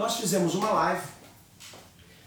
[0.00, 1.02] nós fizemos uma live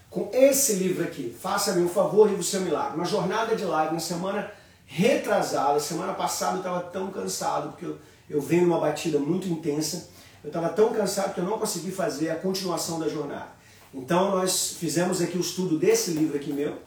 [0.08, 2.96] com esse livro aqui, Faça-me um favor e o seu milagre.
[2.98, 4.52] Uma jornada de live na semana
[4.86, 5.80] retrasada.
[5.80, 7.98] Semana passada eu estava tão cansado, porque eu,
[8.30, 10.08] eu venho numa batida muito intensa.
[10.44, 13.48] Eu estava tão cansado que eu não consegui fazer a continuação da jornada.
[13.92, 16.78] Então nós fizemos aqui o estudo desse livro aqui meu.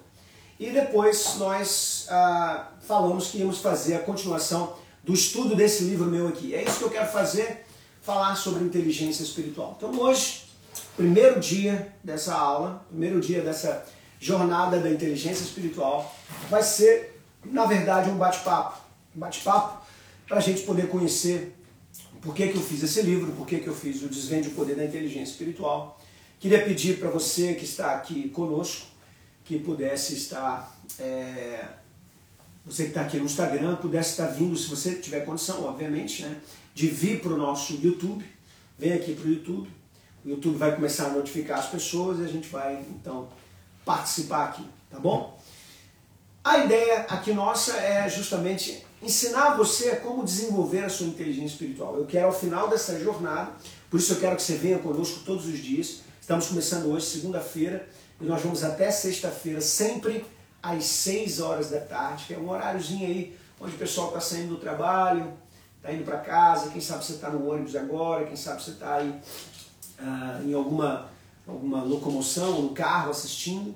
[0.57, 6.29] E depois nós ah, falamos que íamos fazer a continuação do estudo desse livro meu
[6.29, 6.55] aqui.
[6.55, 7.67] É isso que eu quero fazer,
[8.01, 9.75] falar sobre inteligência espiritual.
[9.77, 10.46] Então hoje
[10.97, 13.85] primeiro dia dessa aula, primeiro dia dessa
[14.19, 16.15] jornada da inteligência espiritual,
[16.49, 18.81] vai ser, na verdade, um bate-papo.
[19.15, 19.85] Um bate-papo
[20.27, 21.55] para a gente poder conhecer
[22.21, 24.53] por que, que eu fiz esse livro, por que, que eu fiz o Desvende o
[24.53, 26.01] Poder da Inteligência Espiritual.
[26.41, 28.87] Queria pedir para você que está aqui conosco,
[29.45, 31.65] que pudesse estar, é,
[32.65, 36.37] você que está aqui no Instagram, pudesse estar vindo, se você tiver condição, obviamente, né,
[36.75, 38.25] de vir para o nosso YouTube,
[38.77, 39.71] vem aqui para o YouTube,
[40.27, 43.29] o YouTube vai começar a notificar as pessoas e a gente vai então
[43.85, 45.39] participar aqui, tá bom?
[46.43, 51.97] A ideia aqui nossa é justamente ensinar você como desenvolver a sua inteligência espiritual.
[51.97, 53.53] Eu quero ao final dessa jornada,
[53.89, 56.01] por isso eu quero que você venha conosco todos os dias.
[56.21, 57.89] Estamos começando hoje, segunda-feira,
[58.21, 60.27] e nós vamos até sexta-feira, sempre
[60.61, 64.55] às 6 horas da tarde, que é um horáriozinho aí onde o pessoal está saindo
[64.55, 65.33] do trabalho,
[65.77, 68.97] está indo para casa, quem sabe você está no ônibus agora, quem sabe você está
[68.97, 69.21] aí
[69.99, 71.11] ah, em alguma,
[71.47, 73.75] alguma locomoção, no carro, assistindo.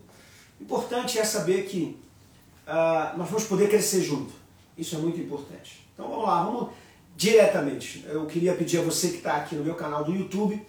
[0.61, 1.99] O importante é saber que
[2.67, 4.33] uh, nós vamos poder crescer junto.
[4.77, 5.87] Isso é muito importante.
[5.95, 6.71] Então vamos lá, vamos
[7.17, 8.05] diretamente.
[8.09, 10.61] Eu queria pedir a você que está aqui no meu canal do YouTube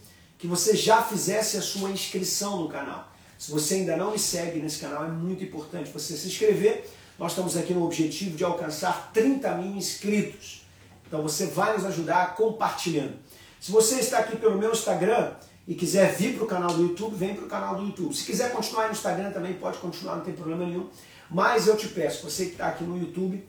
[0.42, 3.14] que você já fizesse a sua inscrição no canal.
[3.38, 6.90] Se você ainda não me segue nesse canal, é muito importante você se inscrever.
[7.20, 10.66] Nós estamos aqui no objetivo de alcançar 30 mil inscritos.
[11.06, 13.14] Então você vai nos ajudar compartilhando.
[13.60, 15.34] Se você está aqui pelo meu Instagram
[15.68, 18.16] e quiser vir para o canal do YouTube, vem para o canal do YouTube.
[18.16, 20.90] Se quiser continuar no Instagram também pode continuar, não tem problema nenhum.
[21.30, 23.48] Mas eu te peço, você que está aqui no YouTube,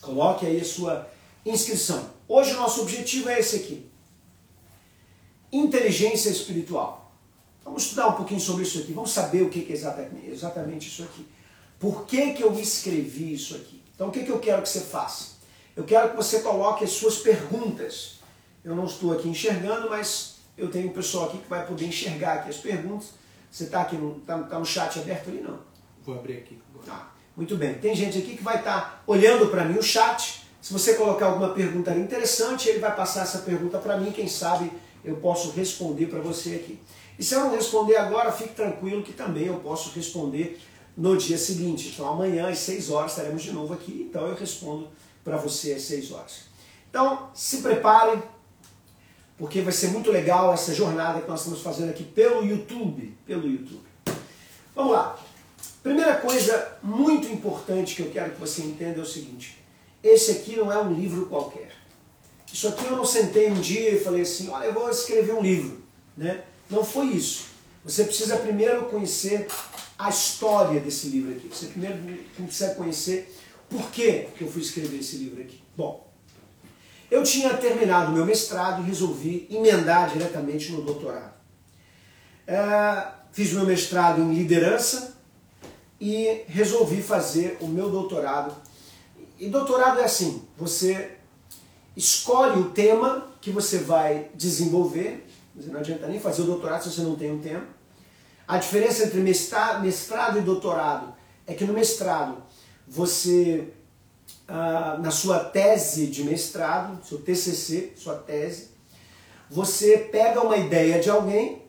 [0.00, 1.08] coloque aí a sua
[1.46, 2.10] inscrição.
[2.28, 3.90] Hoje o nosso objetivo é esse aqui.
[5.50, 7.12] Inteligência espiritual.
[7.64, 11.26] Vamos estudar um pouquinho sobre isso aqui, vamos saber o que é exatamente, isso aqui.
[11.78, 13.82] Por que, que eu escrevi isso aqui?
[13.94, 15.32] Então o que, que eu quero que você faça?
[15.76, 18.20] Eu quero que você coloque as suas perguntas
[18.64, 22.34] eu não estou aqui enxergando, mas eu tenho um pessoal aqui que vai poder enxergar
[22.34, 23.10] aqui as perguntas.
[23.50, 25.58] Você está aqui no, tá, tá no chat aberto ali, não?
[26.04, 26.58] Vou abrir aqui.
[26.84, 27.74] Tá, muito bem.
[27.74, 30.42] Tem gente aqui que vai estar tá olhando para mim o chat.
[30.60, 34.10] Se você colocar alguma pergunta interessante, ele vai passar essa pergunta para mim.
[34.12, 34.70] Quem sabe
[35.04, 36.78] eu posso responder para você aqui.
[37.18, 40.60] E se eu não responder agora, fique tranquilo que também eu posso responder
[40.96, 41.90] no dia seguinte.
[41.92, 44.88] Então amanhã às 6 horas estaremos de novo aqui, então eu respondo
[45.24, 46.44] para você às 6 horas.
[46.90, 48.22] Então se prepare,
[49.42, 53.12] porque vai ser muito legal essa jornada que nós estamos fazendo aqui pelo YouTube.
[53.26, 53.82] Pelo YouTube.
[54.72, 55.18] Vamos lá.
[55.82, 59.58] Primeira coisa muito importante que eu quero que você entenda é o seguinte:
[60.00, 61.72] esse aqui não é um livro qualquer.
[62.52, 65.42] Isso aqui eu não sentei um dia e falei assim, olha, eu vou escrever um
[65.42, 65.82] livro.
[66.16, 66.44] Né?
[66.70, 67.46] Não foi isso.
[67.84, 69.48] Você precisa primeiro conhecer
[69.98, 71.48] a história desse livro aqui.
[71.48, 71.98] Você primeiro
[72.36, 73.36] precisa conhecer
[73.68, 75.60] por que eu fui escrever esse livro aqui.
[75.76, 76.11] Bom,
[77.12, 81.34] eu tinha terminado meu mestrado e resolvi emendar diretamente no doutorado.
[82.46, 85.14] É, fiz meu mestrado em liderança
[86.00, 88.54] e resolvi fazer o meu doutorado.
[89.38, 91.18] E doutorado é assim: você
[91.94, 95.28] escolhe o tema que você vai desenvolver.
[95.54, 97.66] Não adianta nem fazer o doutorado se você não tem um tema.
[98.48, 101.12] A diferença entre mestrado e doutorado
[101.46, 102.42] é que no mestrado
[102.88, 103.68] você
[104.48, 108.70] ah, na sua tese de mestrado, seu TCC, sua tese,
[109.50, 111.62] você pega uma ideia de alguém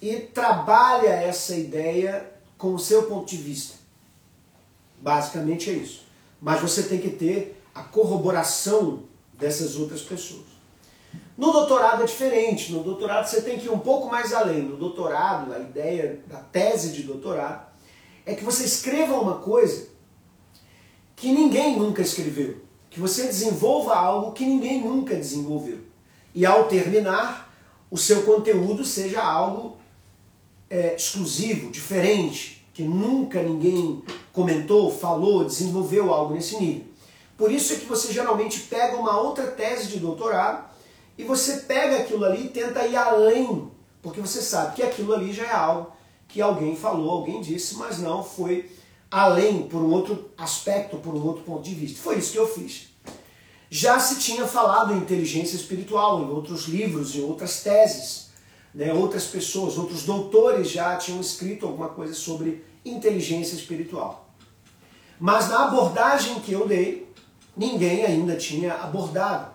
[0.00, 3.74] e trabalha essa ideia com o seu ponto de vista.
[5.00, 6.04] Basicamente é isso.
[6.40, 9.04] Mas você tem que ter a corroboração
[9.34, 10.52] dessas outras pessoas.
[11.36, 12.72] No doutorado é diferente.
[12.72, 14.62] No doutorado você tem que ir um pouco mais além.
[14.62, 17.66] No doutorado, a ideia da tese de doutorado
[18.24, 19.88] é que você escreva uma coisa
[21.22, 22.56] que ninguém nunca escreveu.
[22.90, 25.78] Que você desenvolva algo que ninguém nunca desenvolveu.
[26.34, 27.54] E ao terminar,
[27.88, 29.76] o seu conteúdo seja algo
[30.68, 34.02] é, exclusivo, diferente, que nunca ninguém
[34.32, 36.86] comentou, falou, desenvolveu algo nesse nível.
[37.38, 40.64] Por isso é que você geralmente pega uma outra tese de doutorado
[41.16, 43.70] e você pega aquilo ali e tenta ir além,
[44.02, 45.92] porque você sabe que aquilo ali já é algo
[46.26, 48.68] que alguém falou, alguém disse, mas não foi
[49.12, 52.00] além por um outro aspecto, por um outro ponto de vista.
[52.00, 52.88] Foi isso que eu fiz.
[53.68, 58.30] Já se tinha falado em inteligência espiritual em outros livros, em outras teses.
[58.74, 58.92] Né?
[58.92, 64.30] Outras pessoas, outros doutores já tinham escrito alguma coisa sobre inteligência espiritual.
[65.20, 67.06] Mas na abordagem que eu dei,
[67.54, 69.52] ninguém ainda tinha abordado.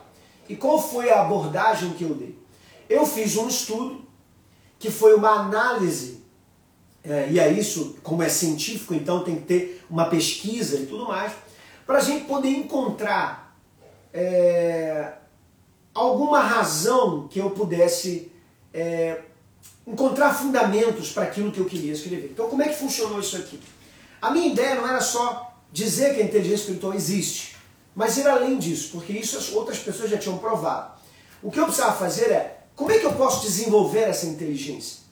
[0.47, 2.37] E qual foi a abordagem que eu dei?
[2.87, 4.05] Eu fiz um estudo
[4.77, 6.23] que foi uma análise,
[7.07, 11.07] é, e é isso, como é científico, então tem que ter uma pesquisa e tudo
[11.07, 11.31] mais,
[11.85, 13.55] para a gente poder encontrar
[14.13, 15.13] é,
[15.93, 18.29] alguma razão que eu pudesse
[18.73, 19.21] é,
[19.85, 22.31] encontrar fundamentos para aquilo que eu queria escrever.
[22.33, 23.57] Então, como é que funcionou isso aqui?
[24.21, 27.55] A minha ideia não era só dizer que a inteligência espiritual existe,
[27.95, 30.99] mas ir além disso, porque isso as outras pessoas já tinham provado.
[31.41, 35.06] O que eu precisava fazer é, como é que eu posso desenvolver essa inteligência?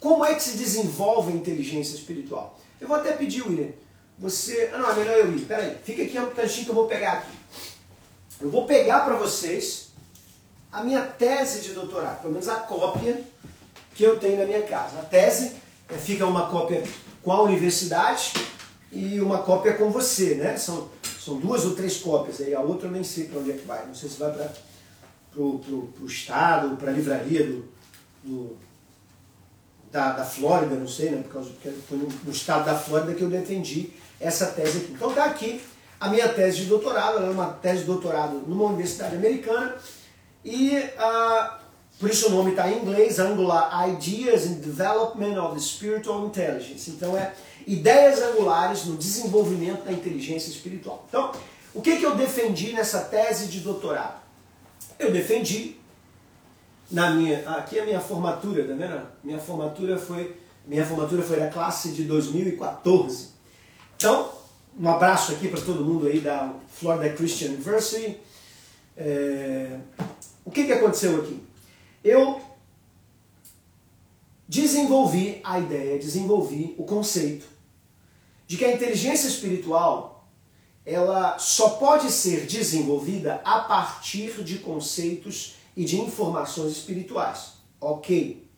[0.00, 2.58] Como é que se desenvolve a inteligência espiritual?
[2.80, 3.70] Eu vou até pedir, William,
[4.18, 4.70] você...
[4.72, 5.40] Ah, não, é melhor eu ir.
[5.40, 7.36] Peraí, fica aqui um tantinho que eu vou pegar aqui.
[8.40, 9.88] Eu vou pegar para vocês
[10.70, 13.22] a minha tese de doutorado, pelo menos a cópia
[13.94, 14.98] que eu tenho na minha casa.
[14.98, 15.56] A tese
[15.88, 16.82] é, fica uma cópia
[17.22, 18.34] com a universidade
[18.92, 20.56] e uma cópia com você, né?
[20.56, 23.54] São, são duas ou três cópias aí, a outra eu nem sei para onde é
[23.54, 23.86] que vai.
[23.86, 24.52] Não sei se vai para
[25.40, 27.68] o estado, para a livraria do,
[28.22, 28.56] do,
[29.96, 31.22] da, da Flórida, não sei, né?
[31.22, 33.90] Por causa que foi no, no, estado da Flórida que eu defendi
[34.20, 34.92] essa tese aqui.
[34.92, 35.62] Então tá aqui
[35.98, 39.74] a minha tese de doutorado, ela é uma tese de doutorado numa universidade americana
[40.44, 41.58] e uh,
[41.98, 46.90] por isso o nome está em inglês, Angular Ideas in Development of Spiritual Intelligence.
[46.90, 47.32] Então é
[47.66, 51.06] ideias angulares no desenvolvimento da inteligência espiritual.
[51.08, 51.32] Então,
[51.74, 54.20] o que, que eu defendi nessa tese de doutorado?
[54.98, 55.75] Eu defendi
[56.90, 57.48] na minha.
[57.50, 59.06] Aqui é a minha formatura, tá vendo?
[59.22, 60.36] Minha formatura foi.
[60.66, 63.28] Minha formatura foi da classe de 2014.
[63.96, 64.30] Então,
[64.78, 68.18] um abraço aqui para todo mundo aí da Florida Christian University.
[68.96, 69.78] É...
[70.44, 71.46] O que, que aconteceu aqui?
[72.06, 72.40] eu
[74.48, 77.46] desenvolvi a ideia, desenvolvi o conceito
[78.46, 80.28] de que a inteligência espiritual
[80.84, 87.52] ela só pode ser desenvolvida a partir de conceitos e de informações espirituais.
[87.80, 88.48] Ok.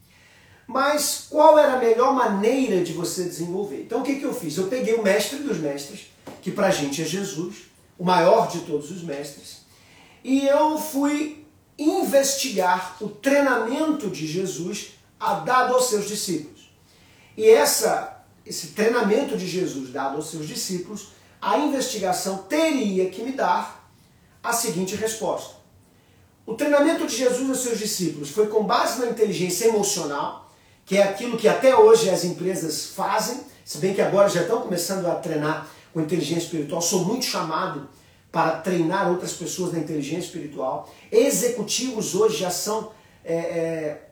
[0.67, 3.83] Mas qual era a melhor maneira de você desenvolver?
[3.83, 4.57] Então o que, que eu fiz?
[4.57, 6.13] Eu peguei o mestre dos mestres,
[6.43, 7.69] que pra gente é Jesus,
[7.99, 9.63] o maior de todos os mestres,
[10.23, 11.47] e eu fui
[11.79, 16.71] investigar o treinamento de Jesus dado aos seus discípulos.
[17.37, 21.09] E essa, esse treinamento de Jesus dado aos seus discípulos,
[21.41, 23.91] a investigação teria que me dar
[24.43, 25.58] a seguinte resposta.
[26.49, 30.51] O treinamento de Jesus aos seus discípulos foi com base na inteligência emocional,
[30.87, 34.63] que é aquilo que até hoje as empresas fazem, se bem que agora já estão
[34.63, 37.87] começando a treinar com inteligência espiritual, sou muito chamado
[38.33, 40.91] para treinar outras pessoas na inteligência espiritual.
[41.13, 42.93] Executivos hoje já são
[43.23, 44.09] é, é,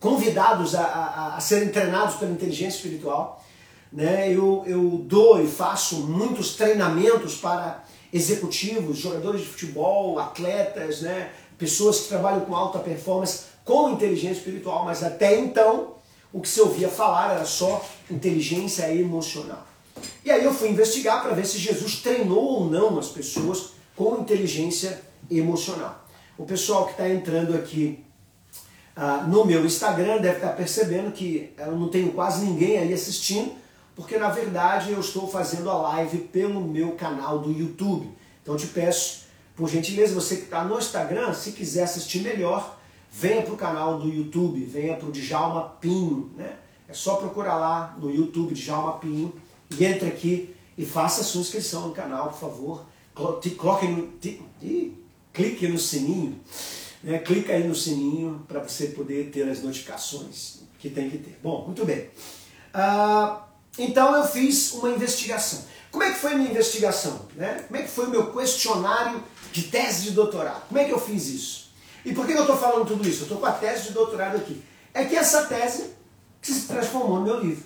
[0.00, 3.44] convidados a, a, a, serem treinados pela inteligência espiritual.
[3.92, 4.32] Né?
[4.32, 11.30] Eu, eu dou e faço muitos treinamentos para executivos, jogadores de futebol, atletas, né?
[11.58, 15.94] Pessoas que trabalham com alta performance com inteligência espiritual, mas até então
[16.32, 19.66] o que se ouvia falar era só inteligência emocional.
[20.24, 24.20] E aí eu fui investigar para ver se Jesus treinou ou não as pessoas com
[24.20, 26.06] inteligência emocional.
[26.38, 28.04] O pessoal que está entrando aqui
[28.94, 32.92] ah, no meu Instagram deve estar tá percebendo que eu não tenho quase ninguém aí
[32.92, 33.52] assistindo,
[33.94, 38.10] porque na verdade eu estou fazendo a live pelo meu canal do YouTube.
[38.42, 39.27] Então te peço,
[39.58, 42.78] por gentileza, você que está no Instagram, se quiser assistir melhor,
[43.10, 46.30] venha para o canal do YouTube, venha para o Djalma Pinho.
[46.36, 46.54] Né?
[46.88, 49.34] É só procurar lá no YouTube Djalma Pinho
[49.76, 52.84] e entre aqui e faça a sua inscrição no canal, por favor.
[53.12, 54.12] Coloque no,
[55.32, 56.38] clique no sininho,
[57.02, 57.18] né?
[57.18, 61.36] clica aí no sininho para você poder ter as notificações que tem que ter.
[61.42, 62.08] Bom, muito bem.
[62.72, 63.44] Ah,
[63.76, 65.64] então eu fiz uma investigação.
[65.90, 67.26] Como é que foi a minha investigação?
[67.34, 67.64] Né?
[67.66, 69.20] Como é que foi o meu questionário
[69.52, 70.66] de tese de doutorado?
[70.68, 71.70] Como é que eu fiz isso?
[72.04, 73.20] E por que eu estou falando tudo isso?
[73.20, 74.62] Eu estou com a tese de doutorado aqui.
[74.94, 75.90] É que essa tese
[76.40, 77.64] se transformou no meu livro.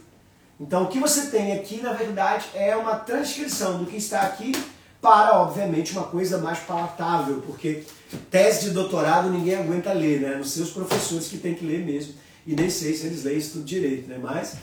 [0.58, 4.52] Então o que você tem aqui, na verdade, é uma transcrição do que está aqui
[5.00, 7.82] para, obviamente, uma coisa mais palatável, porque
[8.30, 10.36] tese de doutorado ninguém aguenta ler, né?
[10.36, 12.14] Não sei os professores que tem que ler mesmo.
[12.46, 14.18] E nem sei se eles leem isso tudo direito, né?
[14.22, 14.54] Mas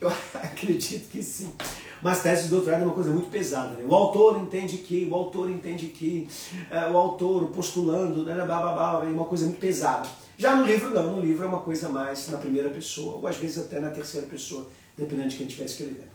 [0.00, 1.52] eu acredito que sim.
[2.02, 3.74] Mas tese de doutorado é uma coisa muito pesada.
[3.74, 3.84] Né?
[3.88, 6.28] O autor entende que, o autor entende que,
[6.70, 10.08] é, o autor, postulando, né, blá, blá, blá, é uma coisa muito pesada.
[10.36, 11.16] Já no livro, não.
[11.16, 14.26] No livro é uma coisa mais na primeira pessoa, ou às vezes até na terceira
[14.26, 16.08] pessoa, dependendo de quem estiver escrevendo.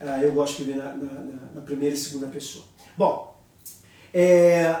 [0.00, 2.64] Uh, eu gosto de escrever na, na, na, primeira e segunda pessoa.
[2.96, 3.38] Bom,
[4.14, 4.74] é,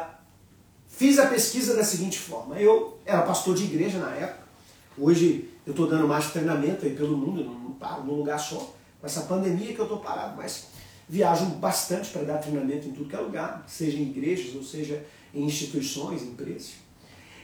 [0.88, 2.58] fiz a pesquisa da seguinte forma.
[2.58, 4.48] Eu era pastor de igreja na época.
[4.96, 9.06] Hoje eu estou dando mais treinamento aí pelo mundo, não paro num lugar só com
[9.06, 10.66] essa pandemia que eu estou parado, mas
[11.08, 15.04] viajo bastante para dar treinamento em tudo que é lugar, seja em igrejas ou seja
[15.34, 16.74] em instituições, empresas.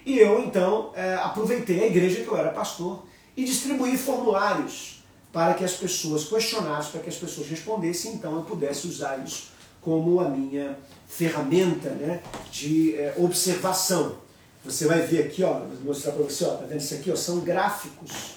[0.05, 3.05] E eu então é, aproveitei a igreja que eu era pastor
[3.37, 8.43] e distribuí formulários para que as pessoas questionassem, para que as pessoas respondessem, então eu
[8.43, 9.49] pudesse usar isso
[9.81, 14.17] como a minha ferramenta né, de é, observação.
[14.65, 17.11] Você vai ver aqui, ó, vou mostrar para você, ó, tá vendo isso aqui?
[17.11, 18.35] Ó, são gráficos.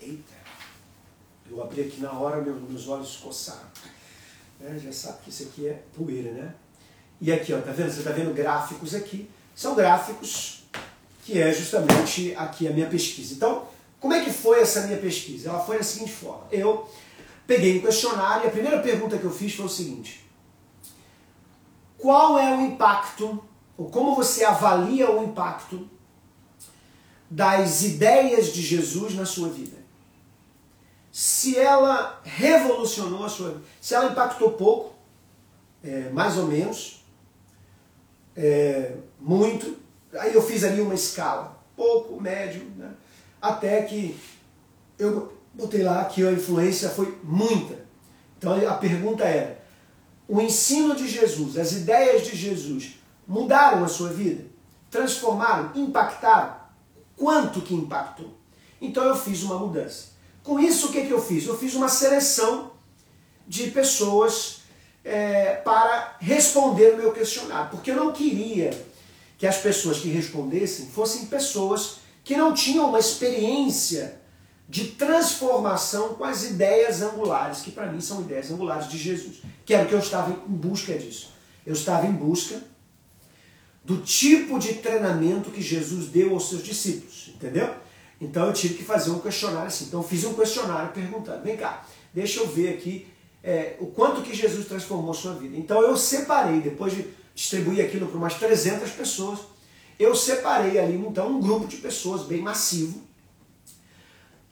[0.00, 0.35] Eita!
[1.50, 3.68] Eu abri aqui na hora, meu, meus olhos coçaram.
[4.60, 6.54] É, já sabe que isso aqui é poeira, né?
[7.20, 7.90] E aqui, ó, tá vendo?
[7.90, 9.28] Você tá vendo gráficos aqui.
[9.54, 10.64] São gráficos
[11.24, 13.34] que é justamente aqui a minha pesquisa.
[13.34, 13.66] Então,
[13.98, 15.48] como é que foi essa minha pesquisa?
[15.48, 16.46] Ela foi da seguinte forma.
[16.50, 16.88] Eu
[17.46, 20.24] peguei um questionário e a primeira pergunta que eu fiz foi o seguinte.
[21.98, 23.42] Qual é o impacto,
[23.76, 25.88] ou como você avalia o impacto
[27.28, 29.85] das ideias de Jesus na sua vida?
[31.16, 34.94] Se ela revolucionou a sua vida, se ela impactou pouco,
[35.82, 37.02] é, mais ou menos,
[38.36, 39.78] é, muito,
[40.12, 42.92] aí eu fiz ali uma escala, pouco, médio, né?
[43.40, 44.14] até que
[44.98, 47.78] eu botei lá que a influência foi muita.
[48.36, 49.58] Então a pergunta era:
[50.28, 54.44] o ensino de Jesus, as ideias de Jesus mudaram a sua vida?
[54.90, 55.72] Transformaram?
[55.74, 56.56] Impactaram?
[57.16, 58.36] Quanto que impactou?
[58.78, 60.15] Então eu fiz uma mudança.
[60.46, 61.44] Com isso, o que, que eu fiz?
[61.44, 62.70] Eu fiz uma seleção
[63.48, 64.58] de pessoas
[65.04, 68.70] é, para responder o meu questionário, porque eu não queria
[69.36, 74.20] que as pessoas que respondessem fossem pessoas que não tinham uma experiência
[74.68, 79.74] de transformação com as ideias angulares, que para mim são ideias angulares de Jesus, que
[79.74, 81.32] era o que eu estava em busca disso.
[81.66, 82.62] Eu estava em busca
[83.84, 87.84] do tipo de treinamento que Jesus deu aos seus discípulos, entendeu?
[88.20, 89.86] Então eu tive que fazer um questionário assim.
[89.86, 93.06] Então eu fiz um questionário perguntando, vem cá, deixa eu ver aqui
[93.42, 95.56] é, o quanto que Jesus transformou sua vida.
[95.56, 99.40] Então eu separei, depois de distribuir aquilo para umas 300 pessoas,
[99.98, 103.06] eu separei ali então um grupo de pessoas bem massivo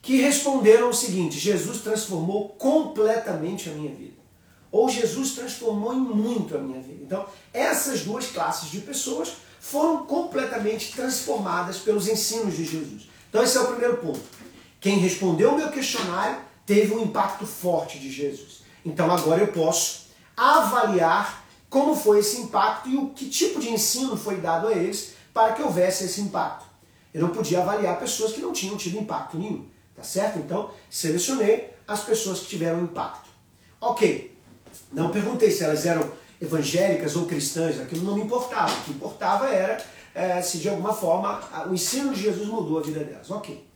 [0.01, 4.13] que responderam o seguinte: Jesus transformou completamente a minha vida.
[4.71, 7.01] Ou Jesus transformou em muito a minha vida.
[7.01, 13.09] Então, essas duas classes de pessoas foram completamente transformadas pelos ensinos de Jesus.
[13.35, 14.21] Então esse é o primeiro ponto.
[14.79, 18.63] Quem respondeu o meu questionário teve um impacto forte de Jesus.
[18.85, 20.05] Então agora eu posso
[20.37, 25.15] avaliar como foi esse impacto e o que tipo de ensino foi dado a eles
[25.33, 26.65] para que houvesse esse impacto.
[27.13, 30.39] Eu não podia avaliar pessoas que não tinham tido impacto nenhum, tá certo?
[30.39, 33.27] Então selecionei as pessoas que tiveram impacto.
[33.81, 34.33] Ok,
[34.93, 36.09] não perguntei se elas eram
[36.41, 38.71] evangélicas ou cristãs, aquilo não me importava.
[38.71, 42.81] O que importava era é, se de alguma forma o ensino de Jesus mudou a
[42.81, 43.29] vida delas.
[43.29, 43.67] Ok.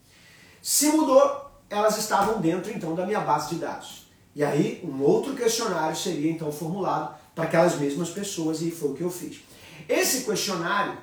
[0.61, 4.07] Se mudou, elas estavam dentro então da minha base de dados.
[4.33, 8.95] E aí um outro questionário seria então formulado para aquelas mesmas pessoas e foi o
[8.95, 9.41] que eu fiz.
[9.87, 10.97] Esse questionário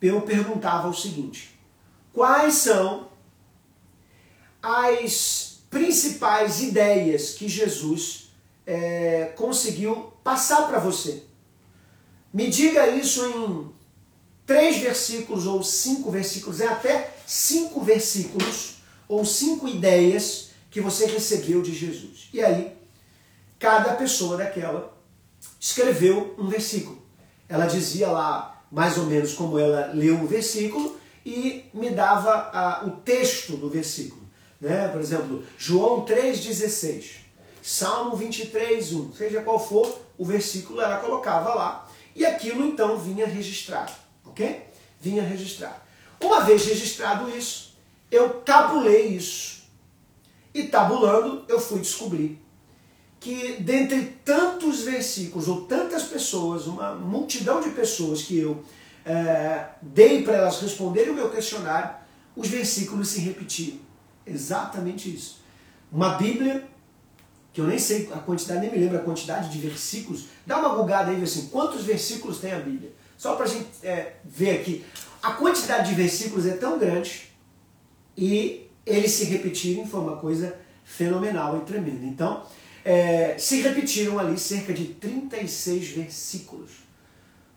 [0.00, 1.54] eu perguntava o seguinte:
[2.12, 3.08] quais são
[4.62, 8.32] as principais ideias que Jesus
[8.66, 11.24] é, conseguiu passar para você?
[12.32, 13.81] Me diga isso em
[14.46, 18.76] três versículos ou cinco versículos, é até cinco versículos
[19.08, 22.28] ou cinco ideias que você recebeu de Jesus.
[22.32, 22.76] E aí,
[23.58, 24.96] cada pessoa daquela
[25.60, 27.00] escreveu um versículo.
[27.48, 32.84] Ela dizia lá mais ou menos como ela leu o versículo e me dava a,
[32.86, 34.22] o texto do versículo.
[34.60, 34.88] Né?
[34.88, 37.16] Por exemplo, João 3,16,
[37.62, 43.26] Salmo 23, 1, seja qual for o versículo, ela colocava lá e aquilo então vinha
[43.26, 44.01] registrado
[44.32, 44.66] ok?
[45.00, 45.86] Vinha registrar.
[46.20, 47.76] Uma vez registrado isso,
[48.10, 49.62] eu tabulei isso.
[50.54, 52.38] E tabulando, eu fui descobrir
[53.18, 58.62] que dentre tantos versículos ou tantas pessoas, uma multidão de pessoas que eu
[59.04, 61.94] é, dei para elas responderem o meu questionário,
[62.34, 63.78] os versículos se repetiam.
[64.26, 65.40] Exatamente isso.
[65.90, 66.66] Uma Bíblia,
[67.52, 70.24] que eu nem sei a quantidade, nem me lembro a quantidade de versículos.
[70.46, 72.92] Dá uma bugada aí, assim, quantos versículos tem a Bíblia?
[73.22, 74.84] Só para a gente é, ver aqui.
[75.22, 77.30] A quantidade de versículos é tão grande
[78.18, 82.04] e eles se repetirem foi uma coisa fenomenal e tremenda.
[82.04, 82.44] Então,
[82.84, 86.72] é, se repetiram ali cerca de 36 versículos.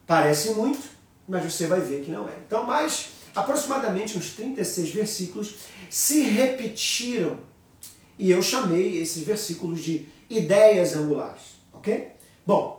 [0.06, 0.88] Parece muito,
[1.28, 2.34] mas você vai ver que não é.
[2.46, 5.56] Então, mais aproximadamente uns 36 versículos
[5.90, 7.40] se repetiram.
[8.20, 11.42] E eu chamei esses versículos de ideias angulares.
[11.74, 12.12] Ok?
[12.46, 12.75] Bom,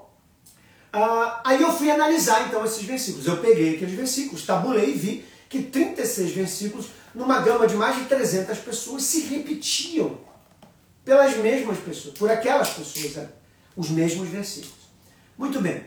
[0.97, 3.27] uh, aí eu fui analisar então esses versículos.
[3.27, 8.05] Eu peguei aqueles versículos, tabulei e vi que 36 versículos, numa gama de mais de
[8.07, 10.19] 300 pessoas, se repetiam
[11.05, 13.29] pelas mesmas pessoas, por aquelas pessoas, né?
[13.77, 14.87] os mesmos versículos.
[15.39, 15.85] Muito bem.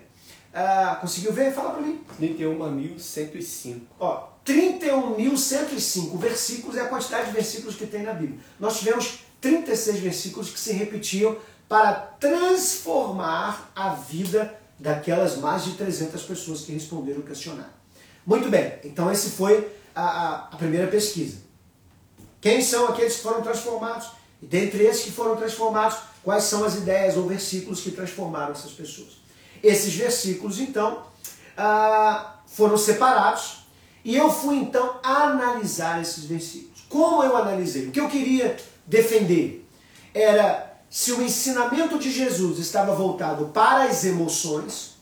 [0.53, 1.53] Uh, conseguiu ver?
[1.53, 2.01] Fala para mim.
[2.19, 3.81] 31.105.
[3.99, 8.39] Ó, 31.105 versículos é a quantidade de versículos que tem na Bíblia.
[8.59, 11.37] Nós tivemos 36 versículos que se repetiam
[11.67, 17.71] para transformar a vida daquelas mais de 300 pessoas que responderam o questionário.
[18.25, 21.37] Muito bem, então esse foi a, a, primeira pesquisa.
[22.39, 24.09] Quem são aqueles que foram transformados?
[24.41, 28.71] E dentre esses que foram transformados, quais são as ideias ou versículos que transformaram essas
[28.71, 29.19] pessoas?
[29.61, 31.03] Esses versículos, então,
[31.57, 33.59] ah, foram separados
[34.03, 36.83] e eu fui, então, analisar esses versículos.
[36.87, 37.87] Como eu analisei?
[37.87, 38.55] O que eu queria
[38.85, 39.67] defender
[40.13, 44.97] era se o ensinamento de Jesus estava voltado para as emoções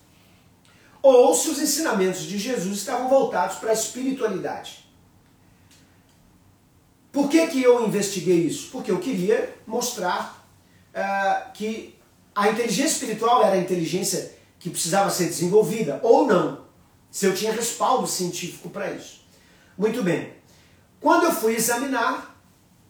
[1.02, 4.86] ou se os ensinamentos de Jesus estavam voltados para a espiritualidade.
[7.12, 8.70] Por que, que eu investiguei isso?
[8.72, 10.46] Porque eu queria mostrar
[10.94, 11.98] uh, que
[12.36, 16.66] a inteligência espiritual era a inteligência que precisava ser desenvolvida, ou não,
[17.10, 19.22] se eu tinha respaldo científico para isso.
[19.78, 20.34] Muito bem.
[21.00, 22.37] Quando eu fui examinar,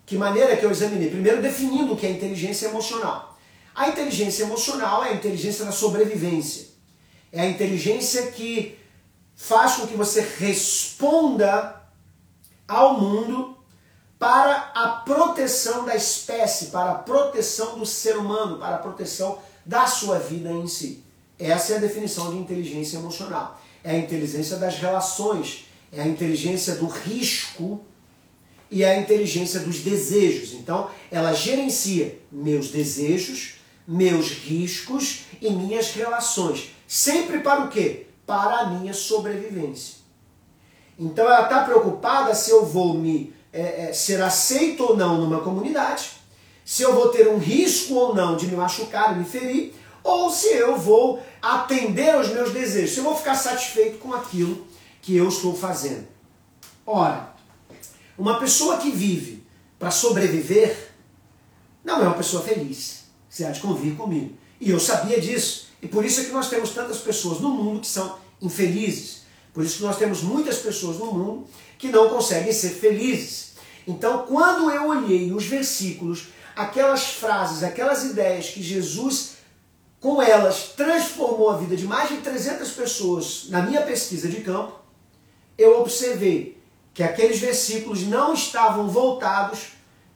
[0.08, 1.10] que maneira que eu examinei?
[1.10, 3.38] Primeiro definindo o que é inteligência emocional.
[3.76, 6.70] A inteligência emocional é a inteligência da sobrevivência.
[7.30, 8.80] É a inteligência que
[9.36, 11.76] faz com que você responda
[12.66, 13.58] ao mundo
[14.18, 19.86] para a proteção da espécie, para a proteção do ser humano, para a proteção da
[19.88, 21.04] sua vida em si.
[21.38, 23.60] Essa é a definição de inteligência emocional.
[23.84, 27.86] É a inteligência das relações, é a inteligência do risco
[28.70, 30.54] e a inteligência dos desejos.
[30.54, 33.56] Então, ela gerencia meus desejos,
[33.88, 36.72] meus riscos e minhas relações.
[36.88, 38.08] Sempre para o quê?
[38.26, 39.96] Para a minha sobrevivência.
[41.00, 45.42] Então, ela está preocupada se eu vou me é, é, ser aceito ou não numa
[45.42, 46.12] comunidade,
[46.66, 50.48] se eu vou ter um risco ou não de me machucar me ferir, ou se
[50.48, 54.66] eu vou atender aos meus desejos, se eu vou ficar satisfeito com aquilo
[55.02, 56.06] que eu estou fazendo.
[56.86, 57.34] Ora,
[58.18, 59.44] uma pessoa que vive
[59.78, 60.92] para sobreviver
[61.84, 63.04] não é uma pessoa feliz.
[63.30, 64.36] Você há de convir comigo.
[64.60, 65.68] E eu sabia disso.
[65.82, 69.22] E por isso é que nós temos tantas pessoas no mundo que são infelizes.
[69.54, 73.54] Por isso que nós temos muitas pessoas no mundo que não conseguem ser felizes.
[73.88, 79.36] Então, quando eu olhei os versículos, aquelas frases, aquelas ideias que Jesus,
[80.00, 84.74] com elas, transformou a vida de mais de 300 pessoas na minha pesquisa de campo,
[85.58, 86.57] eu observei
[86.98, 89.74] que aqueles versículos não estavam voltados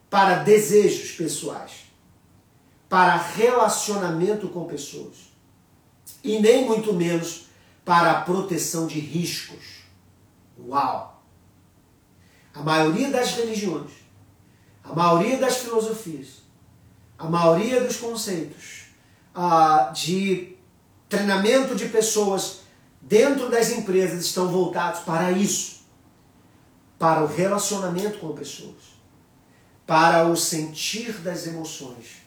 [0.10, 1.74] para desejos pessoais,
[2.90, 5.32] para relacionamento com pessoas,
[6.24, 7.46] e nem muito menos
[7.86, 9.84] para a proteção de riscos.
[10.58, 11.24] Uau!
[12.52, 13.92] A maioria das religiões,
[14.84, 16.42] a maioria das filosofias,
[17.16, 18.86] a maioria dos conceitos
[19.36, 20.58] uh, de
[21.08, 22.62] treinamento de pessoas
[23.00, 25.81] dentro das empresas estão voltados para isso,
[27.02, 28.94] para o relacionamento com pessoas,
[29.88, 32.22] para o sentir das emoções,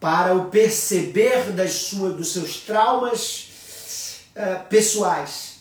[0.00, 5.58] para o perceber das suas, dos seus traumas uh, pessoais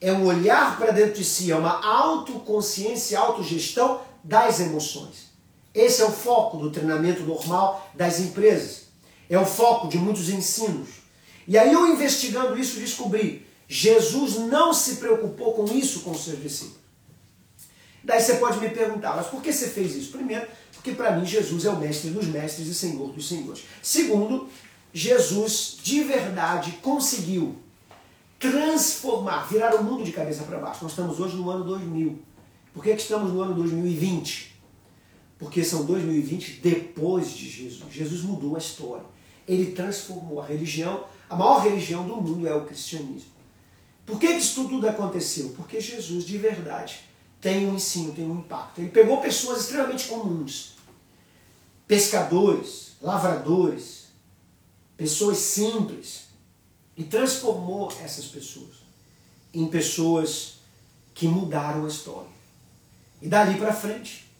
[0.00, 5.30] é um olhar para dentro de si, é uma autoconsciência, autogestão das emoções.
[5.74, 8.84] Esse é o foco do treinamento normal das empresas.
[9.28, 10.88] É o foco de muitos ensinos.
[11.46, 16.40] E aí eu investigando isso descobri, Jesus não se preocupou com isso com os seus
[16.40, 16.79] discípulos.
[18.02, 20.12] Daí você pode me perguntar, mas por que você fez isso?
[20.12, 23.64] Primeiro, porque para mim Jesus é o mestre dos mestres e senhor dos senhores.
[23.82, 24.48] Segundo,
[24.92, 27.56] Jesus de verdade conseguiu
[28.38, 30.82] transformar, virar o mundo de cabeça para baixo.
[30.82, 32.18] Nós estamos hoje no ano 2000.
[32.72, 34.58] Por que, que estamos no ano 2020?
[35.38, 37.92] Porque são 2020 depois de Jesus.
[37.92, 39.04] Jesus mudou a história.
[39.46, 41.04] Ele transformou a religião.
[41.28, 43.30] A maior religião do mundo é o cristianismo.
[44.06, 45.50] Por que, que isso tudo aconteceu?
[45.56, 47.00] Porque Jesus, de verdade,
[47.40, 48.80] tem um ensino, tem um impacto.
[48.80, 50.76] Ele pegou pessoas extremamente comuns.
[51.86, 54.08] Pescadores, lavradores,
[54.96, 56.28] pessoas simples,
[56.96, 58.74] e transformou essas pessoas
[59.54, 60.58] em pessoas
[61.14, 62.28] que mudaram a história.
[63.22, 64.30] E dali para frente,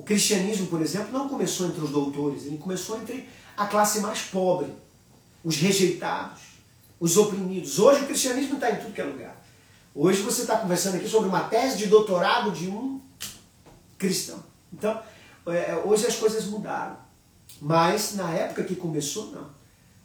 [0.00, 4.22] O cristianismo, por exemplo, não começou entre os doutores, ele começou entre a classe mais
[4.22, 4.72] pobre,
[5.44, 6.40] os rejeitados,
[6.98, 7.78] os oprimidos.
[7.78, 9.39] Hoje o cristianismo está em tudo que é lugar.
[9.94, 13.00] Hoje você está conversando aqui sobre uma tese de doutorado de um
[13.98, 14.42] cristão.
[14.72, 15.00] Então,
[15.46, 16.96] é, hoje as coisas mudaram.
[17.60, 19.50] Mas na época que começou, não.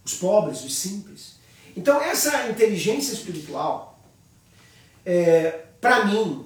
[0.03, 1.35] Os pobres, os simples.
[1.75, 3.99] Então, essa inteligência espiritual,
[5.05, 6.45] é, para mim,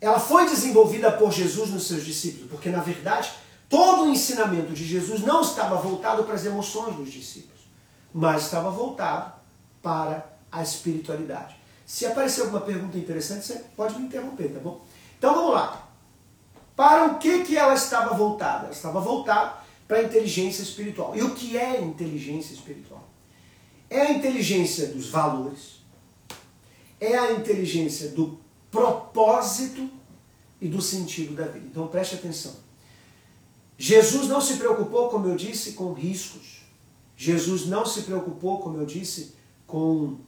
[0.00, 3.32] ela foi desenvolvida por Jesus nos seus discípulos, porque na verdade
[3.68, 7.62] todo o ensinamento de Jesus não estava voltado para as emoções dos discípulos,
[8.14, 9.32] mas estava voltado
[9.82, 11.55] para a espiritualidade.
[11.86, 14.84] Se aparecer alguma pergunta interessante, você pode me interromper, tá bom?
[15.16, 15.88] Então vamos lá.
[16.74, 18.64] Para o que, que ela estava voltada?
[18.64, 19.54] Ela estava voltada
[19.86, 21.16] para a inteligência espiritual.
[21.16, 23.08] E o que é inteligência espiritual?
[23.88, 25.76] É a inteligência dos valores,
[27.00, 29.88] é a inteligência do propósito
[30.60, 31.66] e do sentido da vida.
[31.70, 32.56] Então preste atenção.
[33.78, 36.62] Jesus não se preocupou, como eu disse, com riscos.
[37.16, 40.18] Jesus não se preocupou, como eu disse, com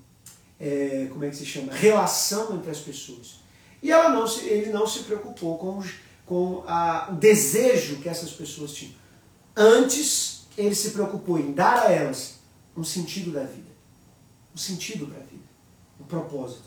[0.61, 3.40] é, como é que se chama relação entre as pessoas.
[3.83, 5.83] E ela não se, ele não se preocupou com,
[6.27, 8.94] com a, o desejo que essas pessoas tinham.
[9.57, 12.38] Antes, ele se preocupou em dar a elas
[12.77, 13.71] um sentido da vida,
[14.55, 15.44] um sentido para a vida,
[16.01, 16.64] um propósito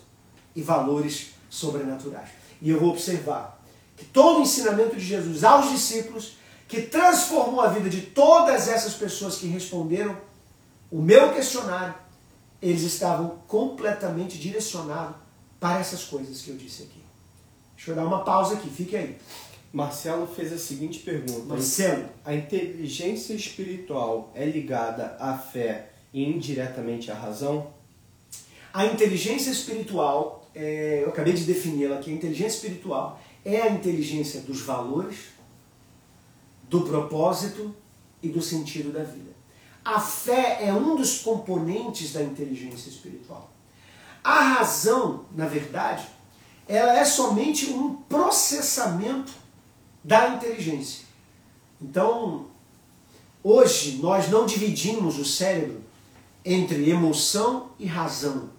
[0.55, 2.29] e valores sobrenaturais.
[2.61, 3.61] E eu vou observar
[3.97, 8.93] que todo o ensinamento de Jesus aos discípulos, que transformou a vida de todas essas
[8.93, 10.17] pessoas que responderam
[10.89, 11.93] o meu questionário,
[12.61, 15.15] eles estavam completamente direcionados
[15.59, 17.01] para essas coisas que eu disse aqui.
[17.75, 19.17] Deixa eu dar uma pausa aqui, fique aí.
[19.73, 27.09] Marcelo fez a seguinte pergunta: Marcelo, a inteligência espiritual é ligada à fé e indiretamente
[27.09, 27.71] à razão?
[28.73, 34.41] A inteligência espiritual, é, eu acabei de defini-la aqui, a inteligência espiritual é a inteligência
[34.41, 35.29] dos valores,
[36.69, 37.75] do propósito
[38.21, 39.30] e do sentido da vida.
[39.83, 43.51] A fé é um dos componentes da inteligência espiritual.
[44.23, 46.07] A razão, na verdade,
[46.67, 49.31] ela é somente um processamento
[50.03, 51.05] da inteligência.
[51.81, 52.45] Então,
[53.43, 55.83] hoje nós não dividimos o cérebro
[56.45, 58.49] entre emoção e razão.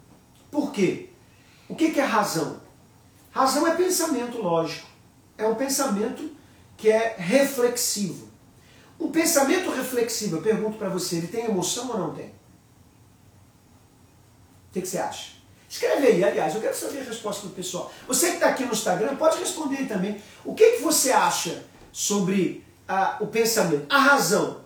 [0.50, 1.11] Por quê?
[1.68, 2.61] O que é razão?
[3.30, 4.87] Razão é pensamento lógico.
[5.38, 6.30] É um pensamento
[6.76, 8.28] que é reflexivo.
[9.03, 12.27] Um pensamento reflexivo, eu pergunto para você, ele tem emoção ou não tem?
[12.27, 12.33] O
[14.73, 15.33] que, que, você acha?
[15.69, 17.93] Escreve aí, aliás, eu quero saber a resposta do pessoal.
[18.07, 20.23] Você que está aqui no Instagram, pode responder aí também.
[20.45, 22.65] O que, que você acha sobre
[23.19, 23.93] o pensamento?
[23.93, 24.61] A razão.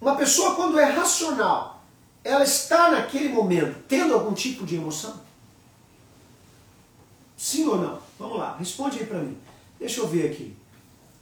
[0.00, 1.84] Uma pessoa, quando é racional,
[2.24, 5.20] ela está naquele momento tendo algum tipo de emoção?
[7.36, 7.98] Sim ou não?
[8.18, 9.36] Vamos lá, responde aí para mim.
[9.78, 10.56] Deixa eu ver aqui.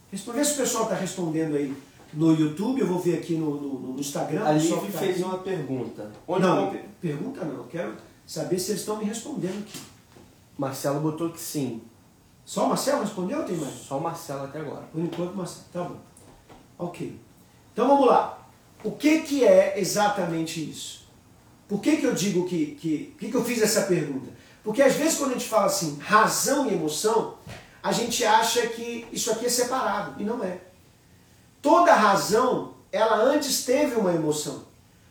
[0.09, 1.75] Responde, vê se o pessoal está respondendo aí
[2.15, 4.45] no YouTube, eu vou ver aqui no, no, no Instagram.
[4.45, 5.23] A Liv fez aqui.
[5.23, 6.11] uma pergunta.
[6.27, 6.81] Onde não, eu...
[7.01, 9.79] pergunta não, eu quero saber se eles estão me respondendo aqui.
[10.57, 11.81] Marcelo botou que sim.
[12.45, 13.73] Só o Marcelo respondeu ou tem mais?
[13.73, 14.83] Só o Marcelo até agora.
[14.91, 15.65] Por enquanto, Marcelo.
[15.73, 15.97] Tá bom.
[16.77, 17.19] Ok.
[17.73, 18.47] Então vamos lá.
[18.83, 21.05] O que, que é exatamente isso?
[21.67, 22.97] Por que, que eu digo que, que.
[23.11, 24.29] Por que, que eu fiz essa pergunta?
[24.63, 27.35] Porque às vezes quando a gente fala assim, razão e emoção,
[27.81, 30.21] a gente acha que isso aqui é separado.
[30.21, 30.61] E não é.
[31.65, 34.65] Toda razão, ela antes teve uma emoção.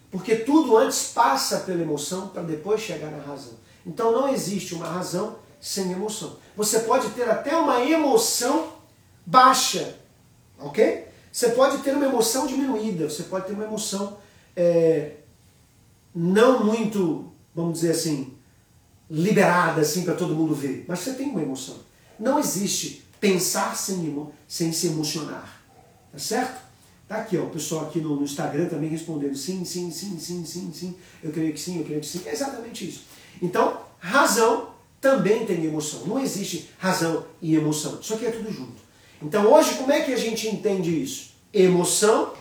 [0.09, 3.55] Porque tudo antes passa pela emoção para depois chegar na razão.
[3.85, 6.37] Então não existe uma razão sem emoção.
[6.57, 8.73] Você pode ter até uma emoção
[9.27, 9.97] baixa,
[10.57, 11.09] ok?
[11.33, 14.17] Você pode ter uma emoção diminuída, você pode ter uma emoção
[14.55, 15.17] é,
[16.15, 18.33] não muito, vamos dizer assim,
[19.11, 21.75] liberada assim para todo mundo ver, mas você tem uma emoção.
[22.17, 25.54] Não existe pensar sem, sem se emocionar,
[26.15, 26.65] tá certo?
[27.09, 30.45] Tá aqui, ó, o pessoal aqui no, no, Instagram também respondendo sim, sim, sim, sim,
[30.47, 32.23] sim, sim, eu creio que sim, eu creio que sim.
[32.25, 33.03] É exatamente isso.
[33.43, 36.07] Então, razão também tem emoção.
[36.07, 38.01] Não existe razão e emoção.
[38.01, 38.83] Isso aqui é tudo junto.
[39.21, 41.35] Então, hoje, como é que a gente entende isso?
[41.53, 42.33] Emoção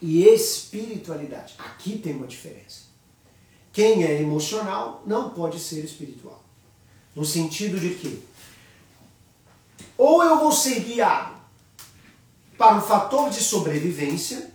[0.00, 1.54] e espiritualidade.
[1.58, 2.82] Aqui tem uma diferença.
[3.72, 6.44] Quem é emocional não pode ser espiritual.
[7.16, 8.22] No sentido de que
[9.96, 11.37] ou eu vou ser guiado
[12.58, 14.50] para um fator de sobrevivência,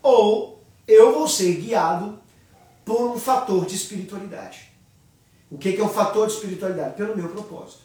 [0.00, 2.20] ou eu vou ser guiado
[2.84, 4.70] por um fator de espiritualidade.
[5.50, 6.94] O que é um fator de espiritualidade?
[6.94, 7.80] Pelo meu propósito.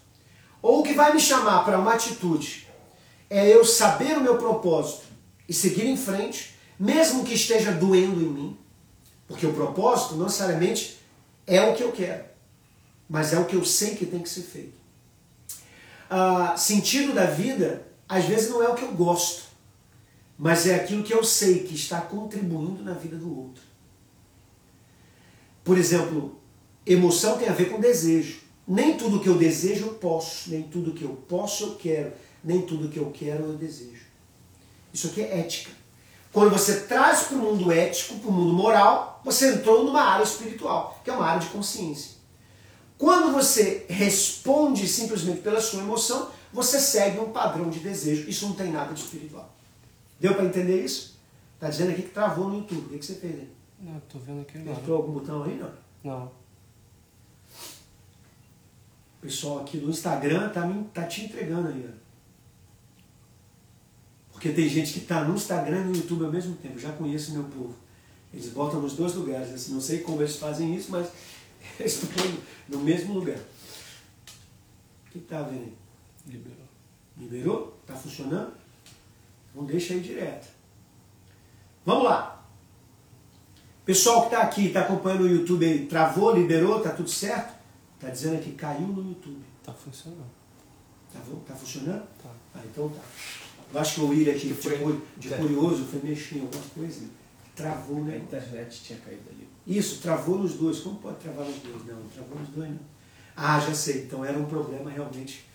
[0.61, 2.67] Ou o que vai me chamar para uma atitude
[3.27, 5.05] é eu saber o meu propósito
[5.49, 8.57] e seguir em frente, mesmo que esteja doendo em mim,
[9.27, 10.99] porque o propósito não necessariamente
[11.47, 12.25] é o que eu quero,
[13.09, 14.77] mas é o que eu sei que tem que ser feito.
[16.09, 19.43] Ah, sentido da vida, às vezes não é o que eu gosto,
[20.37, 23.63] mas é aquilo que eu sei que está contribuindo na vida do outro.
[25.63, 26.35] Por exemplo,
[26.85, 28.41] emoção tem a ver com desejo.
[28.67, 32.11] Nem tudo que eu desejo eu posso, nem tudo que eu posso eu quero,
[32.43, 34.03] nem tudo que eu quero eu desejo.
[34.93, 35.71] Isso aqui é ética.
[36.33, 40.25] Quando você traz para o mundo ético, para o mundo moral, você entrou numa área
[40.25, 42.11] espiritual, que é uma área de consciência.
[42.97, 48.29] Quando você responde simplesmente pela sua emoção, você segue um padrão de desejo.
[48.29, 49.53] Isso não tem nada de espiritual.
[50.19, 51.17] Deu para entender isso?
[51.59, 52.87] Tá dizendo aqui que travou no YouTube.
[52.87, 53.49] O que, que você fez aí?
[53.79, 54.73] Não, tô vendo aqui agora.
[54.73, 55.71] Apertou algum botão aí, não?
[56.03, 56.31] Não.
[59.17, 62.01] O pessoal aqui do Instagram tá, me, tá te entregando aí, ó.
[64.31, 66.79] Porque tem gente que está no Instagram e no YouTube ao mesmo tempo.
[66.79, 67.75] Já conheço meu povo.
[68.33, 69.53] Eles botam nos dois lugares.
[69.53, 71.07] Assim, não sei como eles fazem isso, mas
[71.79, 72.25] eles estão
[72.67, 73.37] no mesmo lugar.
[73.37, 75.80] O que está vendo aí?
[76.27, 76.65] Liberou.
[77.17, 77.77] Liberou?
[77.81, 78.53] Está funcionando?
[79.51, 80.47] Então deixa aí direto.
[81.85, 82.45] Vamos lá.
[83.85, 87.53] Pessoal que está aqui, está acompanhando o YouTube aí, travou, liberou, está tudo certo?
[87.95, 89.41] Está dizendo aqui, caiu no YouTube.
[89.63, 90.29] Tá funcionando.
[91.11, 92.03] Tá, tá funcionando?
[92.21, 92.29] Tá.
[92.55, 93.01] Ah, então tá.
[93.73, 97.05] Eu acho que o William aqui, Foi- foi, de curioso, foi mexer em alguma coisa,
[97.55, 98.17] travou, A né?
[98.17, 99.47] internet tinha caído ali.
[99.65, 100.79] Isso, travou nos dois.
[100.79, 101.85] Como pode travar nos dois?
[101.85, 102.79] Não, travou nos dois não.
[103.35, 104.03] Ah, já sei.
[104.03, 105.45] Então era um problema realmente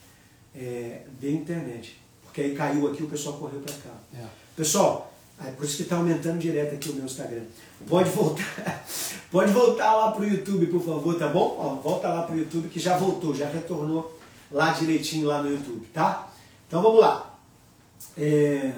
[0.56, 2.00] é, de internet.
[2.22, 3.96] Porque aí caiu aqui, o pessoal correu para cá.
[4.14, 4.24] É.
[4.56, 5.12] Pessoal,
[5.44, 7.42] é por isso que está aumentando direto aqui o meu Instagram.
[7.88, 8.84] Pode voltar,
[9.30, 11.56] pode voltar lá pro YouTube, por favor, tá bom?
[11.58, 14.18] Ó, volta lá pro YouTube que já voltou, já retornou
[14.50, 16.28] lá direitinho lá no YouTube, tá?
[16.66, 17.38] Então vamos lá.
[18.16, 18.72] É,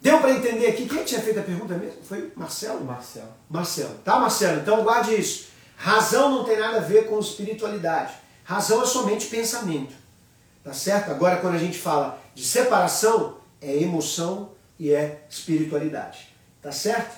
[0.00, 2.02] Deu para entender aqui quem tinha feito a pergunta mesmo?
[2.04, 2.84] Foi Marcelo?
[2.84, 3.28] Marcelo.
[3.50, 3.94] Marcelo.
[4.04, 4.60] Tá, Marcelo?
[4.60, 5.48] Então guarde isso.
[5.76, 8.14] Razão não tem nada a ver com espiritualidade.
[8.44, 9.94] Razão é somente pensamento.
[10.68, 11.10] Tá certo?
[11.10, 16.28] Agora, quando a gente fala de separação, é emoção e é espiritualidade.
[16.60, 17.16] Tá certo?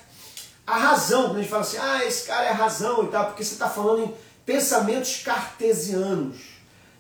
[0.65, 3.43] A razão, quando a gente fala assim, ah, esse cara é razão e tal, porque
[3.43, 4.15] você está falando em
[4.47, 6.39] pensamentos cartesianos,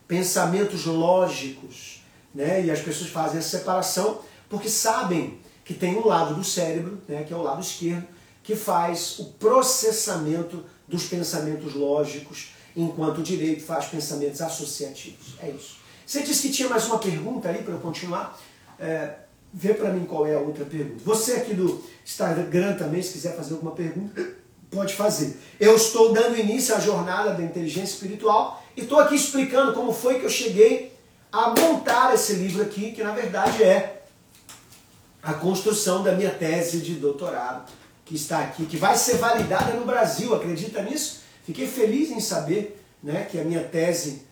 [0.08, 2.02] pensamentos lógicos,
[2.34, 2.64] né?
[2.64, 7.22] E as pessoas fazem a separação porque sabem que tem um lado do cérebro, né,
[7.22, 8.08] que é o lado esquerdo,
[8.42, 15.36] que faz o processamento dos pensamentos lógicos, enquanto o direito faz pensamentos associativos.
[15.40, 15.80] É isso.
[16.11, 18.37] Você disse que tinha mais uma pergunta aí para eu continuar.
[18.81, 19.12] É,
[19.55, 21.01] vê para mim qual é a outra pergunta.
[21.05, 24.20] Você aqui do Instagram também, se quiser fazer alguma pergunta,
[24.73, 25.38] pode fazer.
[25.61, 30.18] Eu estou dando início à jornada da inteligência espiritual e estou aqui explicando como foi
[30.18, 30.92] que eu cheguei
[31.31, 34.03] a montar esse livro aqui, que na verdade é
[35.23, 37.70] a construção da minha tese de doutorado,
[38.05, 41.20] que está aqui, que vai ser validada no Brasil, acredita nisso?
[41.44, 44.29] Fiquei feliz em saber né, que a minha tese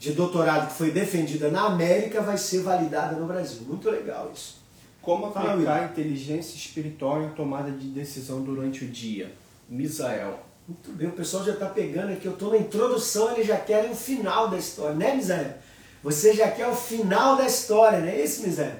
[0.00, 3.60] de doutorado que foi defendida na América vai ser validada no Brasil.
[3.68, 4.58] Muito legal isso.
[5.02, 9.30] Como aplicar a inteligência espiritual em tomada de decisão durante o dia?
[9.68, 10.40] Misael.
[10.66, 13.90] Muito bem, o pessoal já está pegando aqui, eu estou na introdução, eles já querem
[13.90, 15.54] o final da história, né, Misael?
[16.02, 18.76] Você já quer o final da história, não é isso, Misael?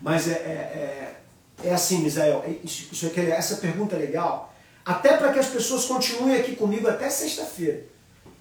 [0.00, 1.14] Mas é, é,
[1.62, 4.52] é, é assim, Misael, isso, isso aqui, essa pergunta é legal,
[4.84, 7.84] até para que as pessoas continuem aqui comigo até sexta-feira.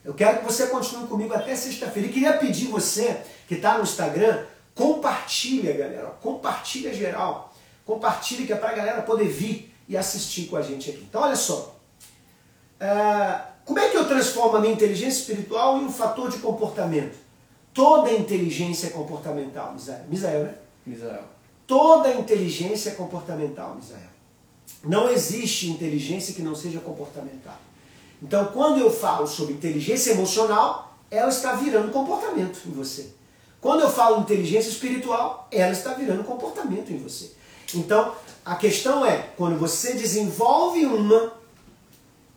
[0.05, 2.07] Eu quero que você continue comigo até sexta-feira.
[2.07, 6.05] E queria pedir você, que está no Instagram, compartilha, galera.
[6.21, 7.51] Compartilha geral.
[7.83, 11.05] Compartilha que é para a galera poder vir e assistir com a gente aqui.
[11.09, 11.75] Então, olha só.
[12.79, 17.17] É, como é que eu transformo a minha inteligência espiritual em um fator de comportamento?
[17.73, 20.05] Toda inteligência é comportamental, Misael.
[20.07, 20.55] Misael, né?
[20.85, 21.23] Misael.
[21.65, 24.15] Toda inteligência é comportamental, Misael.
[24.83, 27.57] Não existe inteligência que não seja comportamental.
[28.21, 33.13] Então, quando eu falo sobre inteligência emocional, ela está virando comportamento em você.
[33.61, 37.31] Quando eu falo inteligência espiritual, ela está virando comportamento em você.
[37.73, 41.33] Então, a questão é, quando você desenvolve uma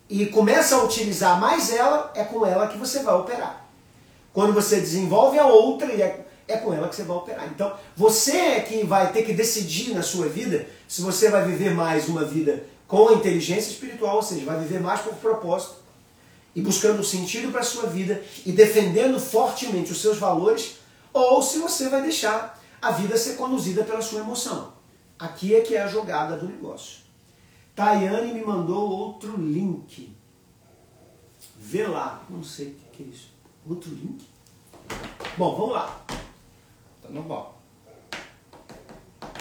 [0.09, 3.67] e começa a utilizar mais ela, é com ela que você vai operar.
[4.33, 7.47] Quando você desenvolve a outra, é, é com ela que você vai operar.
[7.47, 11.75] Então, você é que vai ter que decidir na sua vida se você vai viver
[11.75, 15.77] mais uma vida com a inteligência espiritual, ou seja, vai viver mais por propósito
[16.55, 20.79] e buscando sentido para a sua vida e defendendo fortemente os seus valores,
[21.13, 24.73] ou se você vai deixar a vida ser conduzida pela sua emoção.
[25.19, 27.01] Aqui é que é a jogada do negócio.
[27.75, 30.17] Tayane me mandou outro link.
[31.57, 32.25] Vê lá.
[32.31, 33.31] Não sei o que é isso.
[33.69, 34.27] Outro link?
[35.37, 36.01] Bom, vamos lá.
[37.03, 37.61] Tá normal.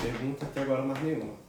[0.02, 1.47] Pergunta até agora mais nenhuma.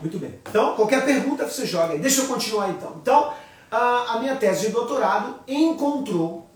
[0.00, 0.38] Muito bem.
[0.48, 1.98] Então, qualquer pergunta você joga aí.
[1.98, 2.96] Deixa eu continuar então.
[3.00, 3.34] Então,
[3.70, 6.48] a, minha tese de doutorado encontrou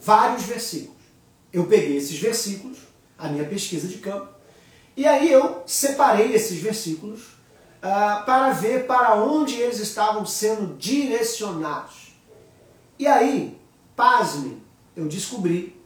[0.00, 0.98] vários versículos.
[1.52, 2.78] eu peguei esses versículos,
[3.16, 4.28] a minha pesquisa de campo,
[4.96, 7.20] e aí eu separei esses versículos
[7.78, 12.12] uh, para ver para onde eles estavam sendo direcionados.
[12.98, 13.58] E aí,
[13.96, 14.62] pasme,
[14.94, 15.80] eu descobri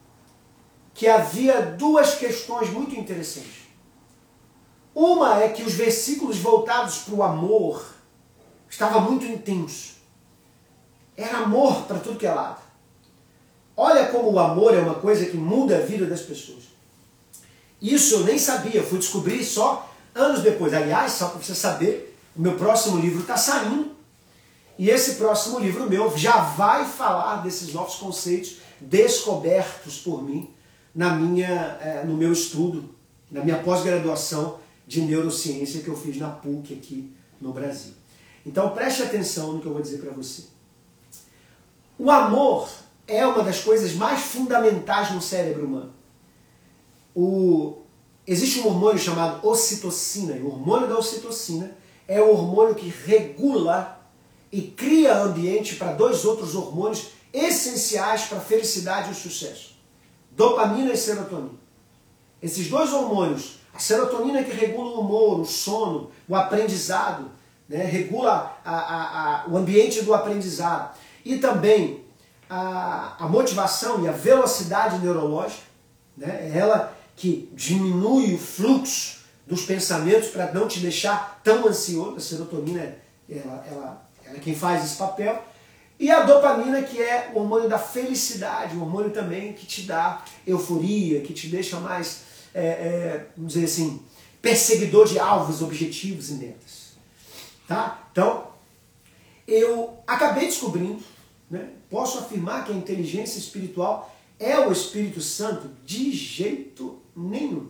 [0.95, 3.62] que havia duas questões muito interessantes.
[4.95, 7.85] Uma é que os versículos voltados para o amor
[8.69, 9.93] estavam muito intensos.
[11.17, 12.61] Era amor para tudo que é lado.
[13.77, 16.65] Olha como o amor é uma coisa que muda a vida das pessoas.
[17.81, 20.75] Isso eu nem sabia, fui descobrir só anos depois.
[20.75, 23.93] Aliás, só para você saber, o meu próximo livro está saindo.
[24.79, 30.51] E esse próximo livro meu já vai falar desses novos conceitos descobertos por mim
[30.95, 32.95] na minha, é, no meu estudo,
[33.31, 34.59] na minha pós-graduação
[34.93, 37.95] de neurociência que eu fiz na PUC aqui no Brasil.
[38.45, 40.43] Então preste atenção no que eu vou dizer para você.
[41.99, 42.69] O amor
[43.09, 45.95] é uma das coisas mais fundamentais no cérebro humano.
[47.15, 47.79] O,
[48.27, 51.75] existe um hormônio chamado ocitocina, e o hormônio da ocitocina
[52.07, 53.99] é o hormônio que regula
[54.51, 59.75] e cria ambiente para dois outros hormônios essenciais para a felicidade e o sucesso:
[60.33, 61.63] dopamina e serotonina.
[62.43, 67.31] Esses dois hormônios, a serotonina que regula o humor, o sono, o aprendizado,
[67.69, 72.05] né, regula a, a, a, o ambiente do aprendizado, e também
[72.49, 75.63] a, motivação e a velocidade neurológica,
[76.17, 82.17] né, é ela que diminui o fluxo dos pensamentos para não te deixar tão ansioso.
[82.17, 82.95] A serotonina
[83.29, 85.43] ela, ela, ela é quem faz esse papel.
[85.99, 90.23] E a dopamina, que é o hormônio da felicidade, o hormônio também que te dá
[90.47, 92.23] euforia, que te deixa mais,
[92.55, 94.03] é, é, vamos dizer assim,
[94.41, 96.93] perseguidor de alvos, objetivos e metas.
[97.67, 98.09] Tá?
[98.11, 98.49] Então,
[99.47, 101.03] eu acabei descobrindo
[101.53, 101.69] né?
[101.91, 105.69] Posso afirmar que a inteligência espiritual é o Espírito Santo?
[105.85, 107.69] De jeito nenhum.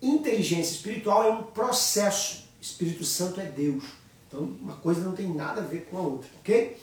[0.00, 2.48] Inteligência espiritual é um processo.
[2.58, 3.84] Espírito Santo é Deus.
[4.26, 6.78] Então, uma coisa não tem nada a ver com a outra, ok?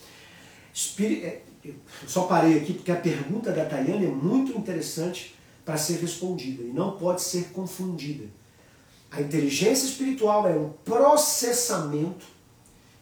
[0.71, 1.73] Espírito, é, eu
[2.05, 5.33] só parei aqui porque a pergunta da Tayane é muito interessante
[5.67, 8.23] para ser respondida e não pode ser confundida.
[9.11, 12.25] A inteligência espiritual é um processamento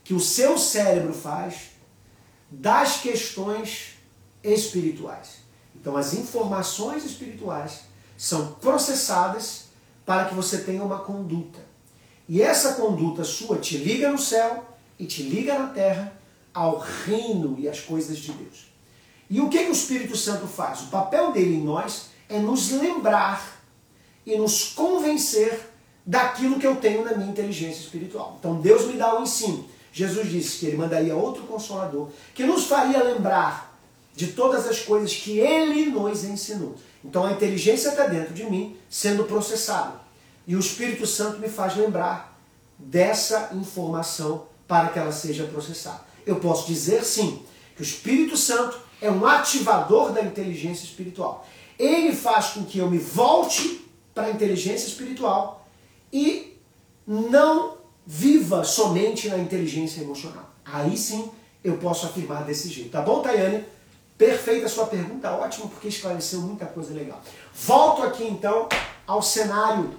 [0.03, 1.73] que o seu cérebro faz
[2.49, 3.99] das questões
[4.43, 5.41] espirituais.
[5.75, 7.81] Então, as informações espirituais
[8.17, 9.65] são processadas
[10.03, 11.59] para que você tenha uma conduta.
[12.27, 14.65] E essa conduta sua te liga no céu
[14.97, 16.19] e te liga na terra
[16.51, 18.73] ao reino e às coisas de Deus.
[19.29, 20.81] E o que, que o Espírito Santo faz?
[20.81, 23.61] O papel dele em nós é nos lembrar
[24.25, 25.69] e nos convencer
[26.05, 28.37] daquilo que eu tenho na minha inteligência espiritual.
[28.39, 29.65] Então Deus me dá o um ensino.
[29.91, 33.79] Jesus disse que ele mandaria outro consolador que nos faria lembrar
[34.15, 36.75] de todas as coisas que ele nos ensinou.
[37.03, 39.99] Então a inteligência está dentro de mim, sendo processada.
[40.47, 42.37] E o Espírito Santo me faz lembrar
[42.77, 46.01] dessa informação para que ela seja processada.
[46.25, 47.43] Eu posso dizer sim
[47.75, 51.47] que o Espírito Santo é um ativador da inteligência espiritual.
[51.77, 55.67] Ele faz com que eu me volte para a inteligência espiritual
[56.11, 56.57] e
[57.05, 60.49] não viva somente na inteligência emocional.
[60.63, 61.29] Aí sim
[61.63, 62.91] eu posso afirmar desse jeito.
[62.91, 63.65] Tá bom, Tayane?
[64.17, 67.21] Perfeita a sua pergunta, ótimo, porque esclareceu muita coisa legal.
[67.53, 68.69] Volto aqui então
[69.05, 69.93] ao cenário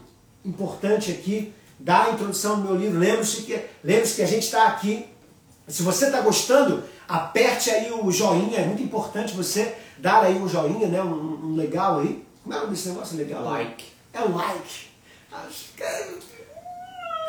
[0.44, 2.98] importante aqui da introdução do meu livro.
[2.98, 5.06] Lembre-se que, lembre que a gente está aqui.
[5.68, 8.60] Se você está gostando, aperte aí o joinha.
[8.60, 11.02] É muito importante você dar aí um joinha, né?
[11.02, 12.24] Um, um legal aí.
[12.42, 13.44] Como é o nome desse negócio legal?
[13.44, 13.84] Like.
[14.12, 14.86] É um like.
[15.32, 15.82] Acho que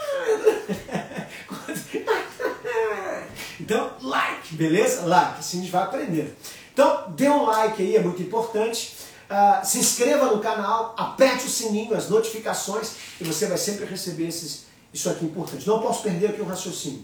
[3.59, 5.05] então, like, beleza?
[5.05, 6.31] Like, assim a gente vai aprendendo.
[6.73, 8.95] Então, dê um like aí, é muito importante.
[9.29, 14.27] Uh, se inscreva no canal, aperte o sininho, as notificações, e você vai sempre receber
[14.27, 15.67] esses, isso aqui importante.
[15.67, 17.03] Não posso perder aqui o raciocínio.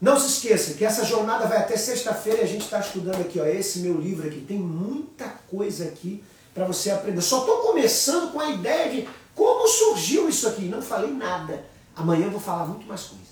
[0.00, 3.38] Não se esqueça que essa jornada vai até sexta-feira e a gente está estudando aqui,
[3.38, 4.40] ó, esse meu livro aqui.
[4.40, 6.24] Tem muita coisa aqui
[6.54, 7.20] para você aprender.
[7.20, 10.62] Só estou começando com a ideia de como surgiu isso aqui.
[10.62, 11.66] Não falei nada.
[11.94, 13.24] Amanhã eu vou falar muito mais coisa.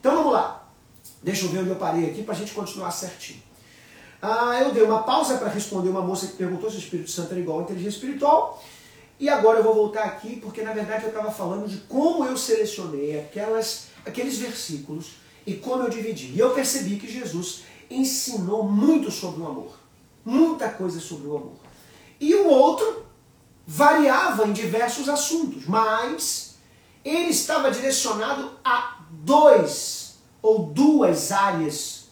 [0.00, 0.68] Então vamos lá.
[1.22, 3.42] Deixa eu ver onde eu parei aqui para a gente continuar certinho.
[4.20, 7.30] Ah, eu dei uma pausa para responder uma moça que perguntou se o Espírito Santo
[7.30, 8.62] era igual à inteligência espiritual.
[9.20, 12.36] E agora eu vou voltar aqui porque na verdade eu estava falando de como eu
[12.36, 15.12] selecionei aquelas, aqueles versículos
[15.46, 16.32] e como eu dividi.
[16.34, 19.78] E eu percebi que Jesus ensinou muito sobre o amor.
[20.24, 21.54] Muita coisa sobre o amor.
[22.18, 23.06] E o outro
[23.66, 26.56] variava em diversos assuntos, mas
[27.04, 32.06] ele estava direcionado a dois ou duas áreas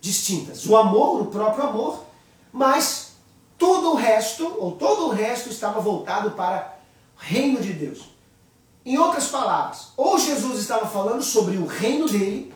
[0.00, 0.66] distintas.
[0.66, 2.04] O amor, o próprio amor,
[2.52, 3.14] mas
[3.56, 6.76] Tudo o resto, ou todo o resto, estava voltado para
[7.16, 8.10] o reino de Deus.
[8.84, 12.52] Em outras palavras, ou Jesus estava falando sobre o reino dele,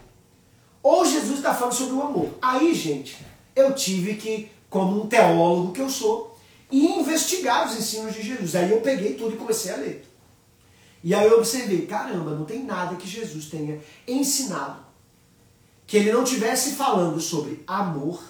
[0.83, 2.31] ou Jesus está falando sobre o amor.
[2.41, 3.19] Aí, gente,
[3.55, 6.39] eu tive que, como um teólogo que eu sou,
[6.71, 8.55] investigar os ensinos de Jesus.
[8.55, 10.05] Aí eu peguei tudo e comecei a ler.
[11.03, 14.89] E aí eu observei, caramba, não tem nada que Jesus tenha ensinado
[15.89, 18.23] que ele não tivesse falando sobre amor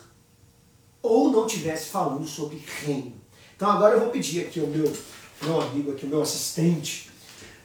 [1.02, 3.14] ou não tivesse falando sobre reino.
[3.56, 4.90] Então agora eu vou pedir aqui ao meu,
[5.42, 7.10] meu amigo, aqui, o meu assistente,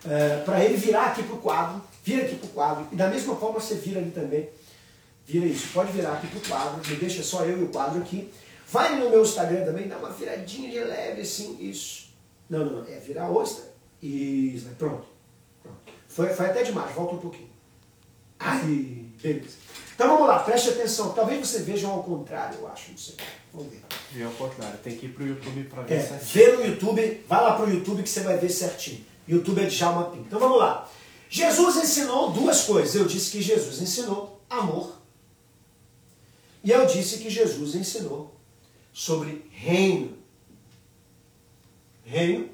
[0.04, 2.96] uh, eh, para ele virar aqui para o quadro, vira aqui para o quadro, e
[2.96, 4.50] da mesma forma você vira ali também,
[5.26, 8.02] vira isso, pode virar aqui para o quadro, me deixa só eu e o quadro
[8.02, 8.32] aqui.
[8.68, 12.10] Vai no meu Instagram também, dá uma viradinha de leve assim, isso.
[12.50, 13.66] Não, não, é virar ostra.
[14.02, 15.06] Isso, pronto.
[15.62, 15.78] pronto.
[16.08, 17.50] Foi, foi até demais, volta um pouquinho.
[18.40, 19.58] Aí, beleza.
[19.96, 21.14] Então vamos lá, preste atenção.
[21.14, 23.16] Talvez você veja ao contrário, eu acho, não sei.
[23.54, 23.82] Vamos ver.
[24.12, 26.30] Vê ao contrário, tem que ir pro YouTube para ver é, certinho.
[26.34, 29.06] Vê no YouTube, vai lá pro YouTube que você vai ver certinho.
[29.28, 30.26] YouTube é de Jalma Pinto.
[30.26, 30.90] Então vamos lá.
[31.30, 32.96] Jesus ensinou duas coisas.
[32.96, 35.03] Eu disse que Jesus ensinou amor.
[36.64, 38.34] E eu disse que Jesus ensinou
[38.94, 40.18] sobre reino.
[42.06, 42.50] Reino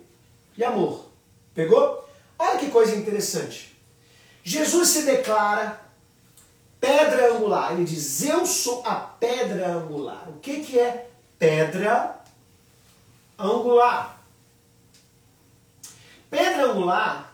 [0.57, 1.05] e amor.
[1.53, 2.07] Pegou?
[2.37, 3.77] Olha que coisa interessante.
[4.43, 5.79] Jesus se declara
[6.79, 7.73] pedra angular.
[7.73, 10.27] Ele diz: Eu sou a pedra angular.
[10.29, 12.19] O que, que é pedra
[13.37, 14.23] angular?
[16.29, 17.33] Pedra angular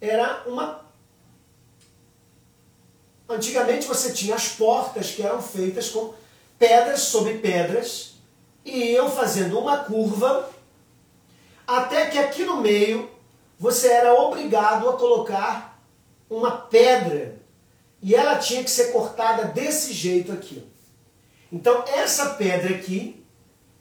[0.00, 0.87] era uma.
[3.28, 6.14] Antigamente você tinha as portas que eram feitas com
[6.58, 8.14] pedras sobre pedras
[8.64, 10.48] e iam fazendo uma curva
[11.66, 13.10] até que aqui no meio
[13.58, 15.78] você era obrigado a colocar
[16.30, 17.36] uma pedra
[18.00, 20.66] e ela tinha que ser cortada desse jeito aqui.
[21.52, 23.22] Então essa pedra aqui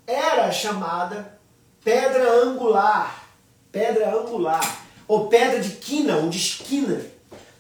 [0.06, 1.40] era chamada
[1.84, 3.24] pedra angular,
[3.72, 7.06] pedra angular, ou pedra de quina, ou de esquina.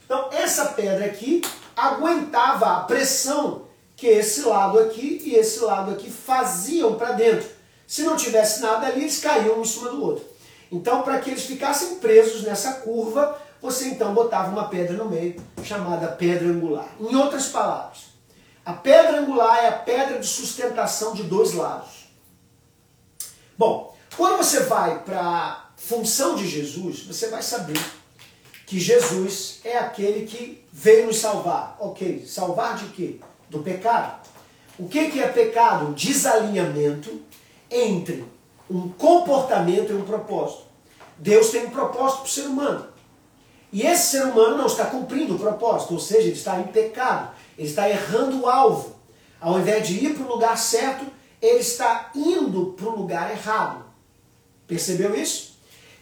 [0.04, 1.42] Então essa pedra aqui
[1.78, 7.48] aguentava a pressão que esse lado aqui e esse lado aqui faziam para dentro.
[7.86, 10.26] Se não tivesse nada ali, eles caíam um em cima do outro.
[10.72, 15.42] Então, para que eles ficassem presos nessa curva, você então botava uma pedra no meio,
[15.64, 16.90] chamada pedra angular.
[17.00, 18.08] Em outras palavras,
[18.66, 22.10] a pedra angular é a pedra de sustentação de dois lados.
[23.58, 27.80] Bom, quando você vai para a função de Jesus, você vai saber
[28.68, 31.78] que Jesus é aquele que veio nos salvar.
[31.80, 33.20] Ok, salvar de quê?
[33.50, 34.28] Do pecado.
[34.78, 35.94] O que, que é pecado?
[35.94, 37.22] Desalinhamento
[37.72, 38.26] entre
[38.70, 40.64] um comportamento e um propósito.
[41.18, 42.88] Deus tem um propósito para o ser humano.
[43.72, 47.32] E esse ser humano não está cumprindo o propósito, ou seja, ele está em pecado,
[47.58, 48.98] ele está errando o alvo.
[49.40, 51.06] Ao invés de ir para o lugar certo,
[51.42, 53.86] ele está indo para o lugar errado.
[54.68, 55.57] Percebeu isso?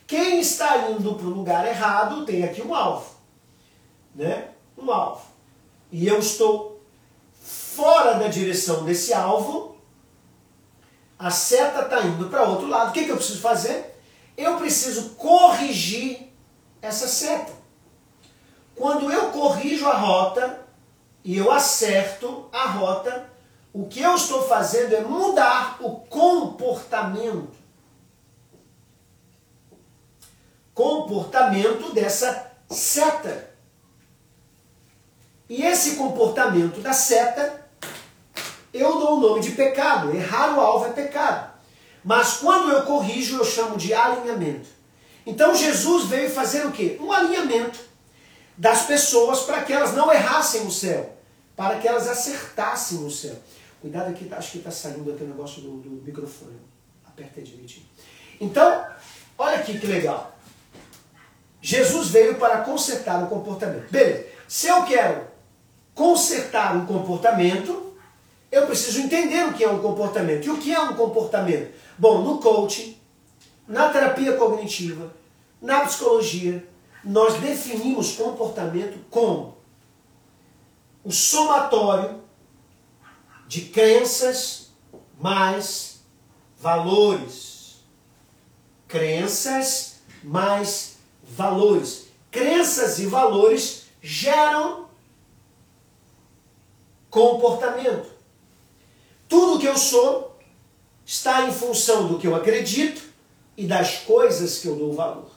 [0.07, 3.15] Quem está indo para o lugar errado tem aqui um alvo.
[4.13, 4.49] Né?
[4.77, 5.25] Um alvo.
[5.91, 6.81] E eu estou
[7.75, 9.75] fora da direção desse alvo,
[11.17, 12.89] a seta está indo para outro lado.
[12.89, 13.99] O que, que eu preciso fazer?
[14.37, 16.31] Eu preciso corrigir
[16.81, 17.53] essa seta.
[18.75, 20.61] Quando eu corrijo a rota
[21.23, 23.29] e eu acerto a rota,
[23.73, 27.64] o que eu estou fazendo é mudar o comportamento.
[30.75, 33.49] Comportamento dessa seta.
[35.49, 37.65] E esse comportamento da seta,
[38.73, 40.13] eu dou o nome de pecado.
[40.13, 41.53] Errar o alvo é pecado.
[42.03, 44.67] Mas quando eu corrijo, eu chamo de alinhamento.
[45.25, 46.97] Então Jesus veio fazer o quê?
[46.99, 47.79] Um alinhamento
[48.57, 51.17] das pessoas para que elas não errassem o céu,
[51.55, 53.35] para que elas acertassem o céu.
[53.81, 56.59] Cuidado aqui, acho que está saindo aqui o negócio do, do microfone.
[57.05, 57.85] Aperta direitinho.
[58.41, 58.85] Então,
[59.37, 60.34] olha aqui que legal.
[61.65, 63.89] Jesus veio para consertar o comportamento.
[63.89, 64.27] Beleza.
[64.47, 65.25] Se eu quero
[65.95, 67.91] consertar um comportamento,
[68.51, 70.45] eu preciso entender o que é um comportamento.
[70.45, 71.73] E o que é um comportamento?
[71.97, 72.95] Bom, no coaching,
[73.67, 75.11] na terapia cognitiva,
[75.59, 76.63] na psicologia,
[77.03, 79.57] nós definimos comportamento como
[81.03, 82.21] o somatório
[83.47, 84.69] de crenças
[85.19, 86.03] mais
[86.59, 87.77] valores.
[88.87, 90.94] Crenças mais
[91.27, 92.07] valores.
[92.31, 94.87] Crenças e valores geram
[97.09, 98.07] comportamento.
[99.27, 100.37] Tudo que eu sou
[101.05, 103.01] está em função do que eu acredito
[103.57, 105.31] e das coisas que eu dou valor.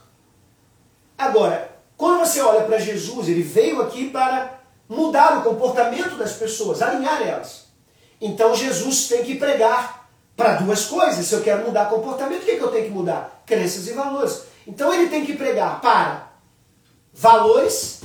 [1.17, 6.81] Agora, quando você olha para Jesus, ele veio aqui para mudar o comportamento das pessoas,
[6.81, 7.65] alinhar elas.
[8.19, 11.25] Então Jesus tem que pregar para duas coisas.
[11.25, 13.43] Se eu quero mudar comportamento, o que, é que eu tenho que mudar?
[13.45, 14.43] Crenças e valores.
[14.69, 16.31] Então ele tem que pregar para
[17.11, 18.01] valores.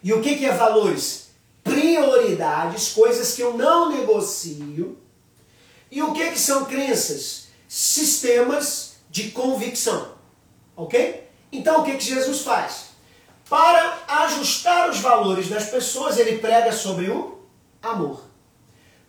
[0.00, 1.30] E o que, que é valores?
[1.64, 4.96] Prioridades, coisas que eu não negocio.
[5.90, 7.48] E o que, que são crenças?
[7.66, 10.12] Sistemas de convicção.
[10.76, 11.28] Ok?
[11.50, 12.90] Então o que, que Jesus faz?
[13.50, 17.36] Para ajustar os valores das pessoas, ele prega sobre o
[17.82, 18.22] amor.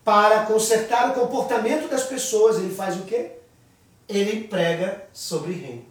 [0.03, 3.33] Para consertar o comportamento das pessoas, ele faz o quê?
[4.07, 5.88] Ele prega sobre reino.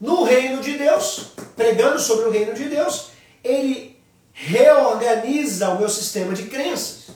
[0.00, 3.10] No reino de Deus, pregando sobre o reino de Deus,
[3.42, 3.98] ele
[4.32, 7.14] reorganiza o meu sistema de crenças.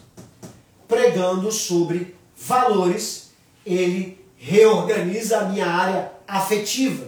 [0.87, 3.31] Pregando sobre valores,
[3.66, 7.07] ele reorganiza a minha área afetiva.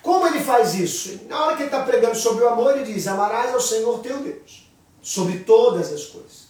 [0.00, 1.20] Como ele faz isso?
[1.28, 4.18] Na hora que ele está pregando sobre o amor, ele diz: Amarás ao Senhor teu
[4.18, 4.68] Deus,
[5.00, 6.42] sobre todas as coisas.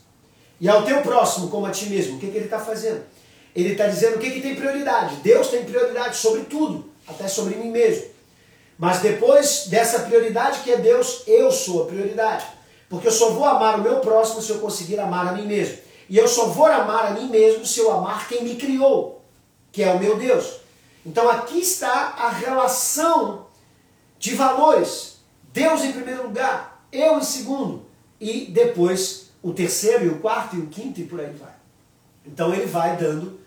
[0.61, 2.17] E ao teu próximo, como a ti mesmo.
[2.17, 3.03] O que, que ele está fazendo?
[3.55, 5.17] Ele está dizendo o que, que tem prioridade.
[5.17, 8.05] Deus tem prioridade sobre tudo, até sobre mim mesmo.
[8.79, 12.45] Mas depois dessa prioridade que é Deus, eu sou a prioridade.
[12.89, 15.79] Porque eu só vou amar o meu próximo se eu conseguir amar a mim mesmo.
[16.09, 19.25] E eu só vou amar a mim mesmo se eu amar quem me criou,
[19.71, 20.61] que é o meu Deus.
[21.05, 23.47] Então aqui está a relação
[24.19, 25.17] de valores.
[25.53, 27.85] Deus em primeiro lugar, eu em segundo,
[28.21, 31.55] e depois o terceiro e o quarto e o quinto e por aí vai.
[32.25, 33.41] Então ele vai dando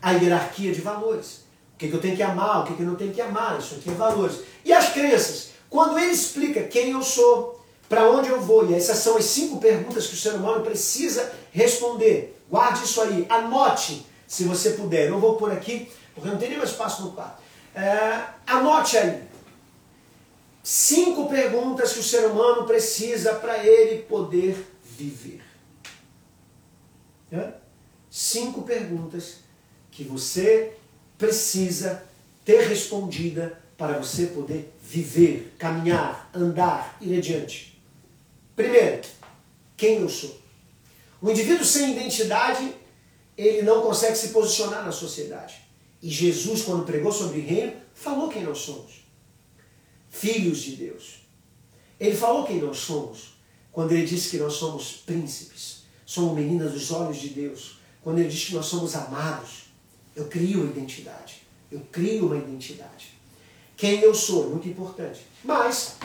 [0.00, 1.44] a hierarquia de valores.
[1.80, 3.76] Que, que eu tenho que amar, o que, que eu não tenho que amar, isso
[3.76, 4.40] aqui é valores.
[4.62, 5.52] E as crenças?
[5.70, 7.58] Quando ele explica quem eu sou,
[7.88, 11.32] para onde eu vou, e essas são as cinco perguntas que o ser humano precisa
[11.50, 12.38] responder.
[12.50, 15.06] Guarde isso aí, anote se você puder.
[15.06, 17.40] Eu não vou pôr aqui, porque não tem nem mais espaço no quarto.
[17.74, 19.22] É, anote aí.
[20.62, 25.42] Cinco perguntas que o ser humano precisa para ele poder viver.
[27.32, 27.54] É?
[28.10, 29.36] Cinco perguntas
[29.90, 30.74] que você
[31.20, 32.02] precisa
[32.44, 37.80] ter respondida para você poder viver, caminhar, andar, ir adiante.
[38.56, 39.02] Primeiro,
[39.76, 40.40] quem eu sou?
[41.20, 42.74] O indivíduo sem identidade,
[43.36, 45.60] ele não consegue se posicionar na sociedade.
[46.02, 49.04] E Jesus, quando pregou sobre reino, falou quem nós somos.
[50.08, 51.20] Filhos de Deus.
[52.00, 53.34] Ele falou quem nós somos
[53.70, 57.78] quando ele disse que nós somos príncipes, somos meninas dos olhos de Deus.
[58.02, 59.69] Quando ele diz que nós somos amados,
[60.20, 61.42] eu crio identidade.
[61.70, 63.18] Eu crio uma identidade.
[63.76, 65.26] Quem eu sou é muito importante.
[65.42, 65.96] Mas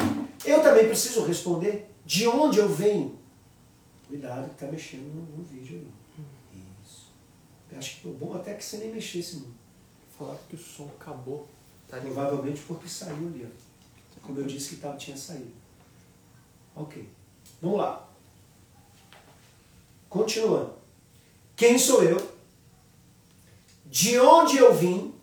[0.46, 3.18] eu também preciso responder de onde eu venho.
[4.08, 6.62] Cuidado que está mexendo no, no vídeo aí.
[6.84, 7.08] Isso.
[7.72, 9.56] Eu acho que é bom até que você nem mexesse muito.
[10.18, 11.48] Falaram que o som acabou.
[11.88, 13.46] Tá Provavelmente porque saiu ali.
[13.46, 14.22] Ó.
[14.22, 15.52] Como eu disse que tava, tinha saído.
[16.76, 17.08] Ok.
[17.62, 18.08] Vamos lá.
[20.10, 20.74] Continuando.
[21.56, 22.35] Quem sou eu?
[23.96, 25.14] De onde eu vim?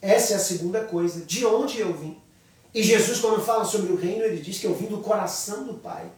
[0.00, 1.20] Essa é a segunda coisa.
[1.20, 2.16] De onde eu vim?
[2.74, 5.74] E Jesus, quando fala sobre o reino, ele diz que eu vim do coração do
[5.74, 6.10] Pai.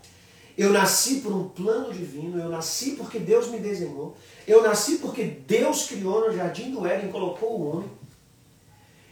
[0.57, 5.25] Eu nasci por um plano divino, eu nasci porque Deus me desenhou, eu nasci porque
[5.25, 7.91] Deus criou no jardim do Éden e colocou o homem.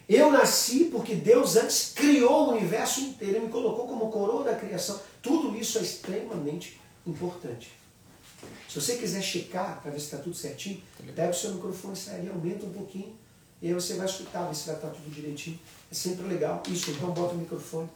[0.09, 4.55] Eu nasci porque Deus antes criou o universo inteiro e me colocou como coroa da
[4.55, 5.00] criação.
[5.20, 7.72] Tudo isso é extremamente importante.
[8.68, 10.82] Se você quiser checar para ver se está tudo certinho,
[11.14, 13.14] pega o seu microfone e aumenta um pouquinho
[13.64, 15.59] e aí você vai escutar, ver se vai estar tudo direitinho.
[15.90, 16.62] É sempre legal.
[16.68, 17.88] Isso, então bota o microfone.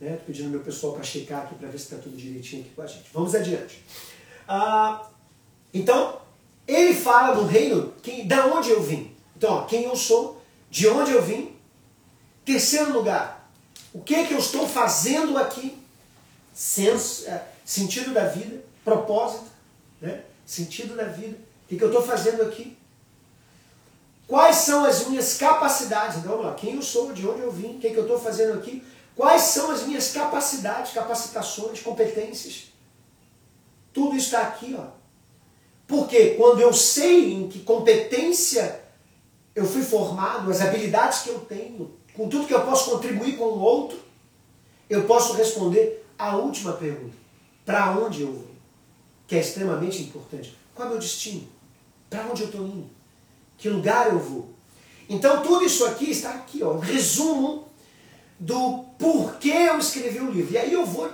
[0.00, 0.16] Né?
[0.16, 2.70] Tô pedindo ao meu pessoal para checar aqui para ver se está tudo direitinho aqui
[2.74, 3.04] com a gente.
[3.12, 3.84] Vamos adiante.
[4.48, 5.06] Ah,
[5.74, 6.18] então,
[6.66, 9.14] ele fala do reino, quem, da onde eu vim.
[9.36, 10.40] Então, ó, quem eu sou,
[10.70, 11.54] de onde eu vim.
[12.42, 13.52] Terceiro lugar,
[13.92, 15.78] o que, é que eu estou fazendo aqui?
[16.54, 19.44] Senso, é, sentido da vida, propósito,
[20.02, 20.24] né?
[20.44, 21.38] sentido da vida.
[21.64, 22.76] O que, que eu estou fazendo aqui?
[24.26, 26.18] Quais são as minhas capacidades?
[26.18, 28.18] Então vamos lá, quem eu sou, de onde eu vim, o que, que eu estou
[28.18, 28.82] fazendo aqui?
[29.14, 32.64] Quais são as minhas capacidades, capacitações, competências?
[33.92, 34.86] Tudo está aqui, ó.
[35.86, 38.80] Porque quando eu sei em que competência
[39.54, 43.44] eu fui formado, as habilidades que eu tenho, com tudo que eu posso contribuir com
[43.44, 43.98] o outro,
[44.88, 47.14] eu posso responder a última pergunta:
[47.66, 48.51] para onde eu vou?
[49.32, 50.54] Que é extremamente importante.
[50.74, 51.48] Qual é o meu destino?
[52.10, 52.90] Para onde eu estou indo?
[53.56, 54.50] Que lugar eu vou?
[55.08, 57.66] Então tudo isso aqui está aqui, ó, um resumo
[58.38, 60.52] do porquê eu escrevi o livro.
[60.52, 61.10] E aí eu vou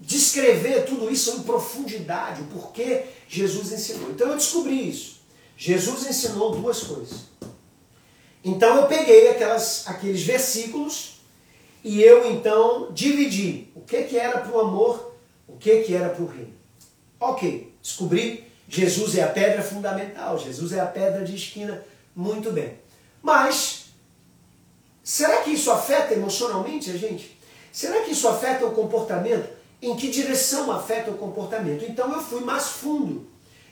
[0.00, 4.12] descrever tudo isso em profundidade, o porquê Jesus ensinou.
[4.12, 5.16] Então eu descobri isso.
[5.56, 7.22] Jesus ensinou duas coisas.
[8.44, 11.14] Então eu peguei aquelas, aqueles versículos
[11.82, 15.16] e eu então dividi o que, que era para o amor,
[15.48, 16.57] o que, que era para o reino.
[17.20, 21.82] Ok, descobri Jesus é a pedra fundamental, Jesus é a pedra de esquina.
[22.14, 22.78] Muito bem.
[23.22, 23.86] Mas,
[25.02, 27.38] será que isso afeta emocionalmente a gente?
[27.72, 29.48] Será que isso afeta o comportamento?
[29.80, 31.84] Em que direção afeta o comportamento?
[31.84, 33.26] Então eu fui mais fundo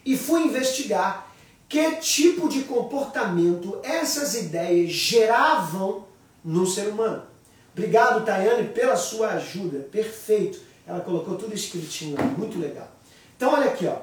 [0.05, 1.31] e fui investigar
[1.69, 6.07] que tipo de comportamento essas ideias geravam
[6.45, 7.25] no ser humano.
[7.73, 9.81] Obrigado, Tayane, pela sua ajuda.
[9.91, 10.61] Perfeito.
[10.87, 12.96] Ela colocou tudo escritinho, muito legal.
[13.37, 13.97] Então olha aqui, ó.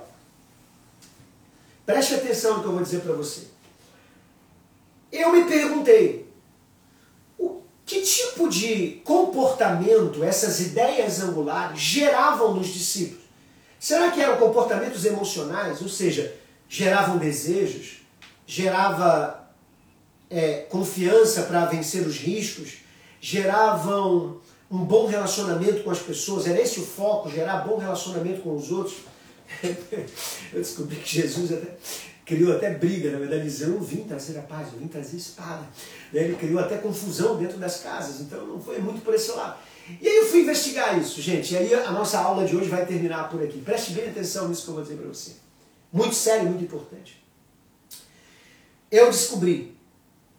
[1.85, 3.47] Preste atenção no que eu vou dizer para você.
[5.11, 6.31] Eu me perguntei,
[7.37, 13.23] o que tipo de comportamento essas ideias angulares geravam nos discípulos?
[13.79, 16.33] Será que eram comportamentos emocionais, ou seja,
[16.69, 17.97] geravam desejos,
[18.47, 19.43] gerava
[20.29, 22.77] é, confiança para vencer os riscos,
[23.19, 28.55] geravam um bom relacionamento com as pessoas, era esse o foco, gerar bom relacionamento com
[28.55, 28.95] os outros.
[30.53, 31.77] Eu descobri que Jesus até
[32.25, 35.17] criou até briga, na verdade, dizendo, eu não vim trazer a paz, eu vim trazer
[35.17, 35.67] espada.
[36.13, 39.57] Ele criou até confusão dentro das casas, então não foi muito por esse lado.
[40.01, 42.85] E aí eu fui investigar isso, gente, e aí a nossa aula de hoje vai
[42.85, 43.59] terminar por aqui.
[43.59, 45.31] Preste bem atenção nisso que eu vou dizer para você.
[45.91, 47.21] Muito sério, muito importante.
[48.89, 49.75] Eu descobri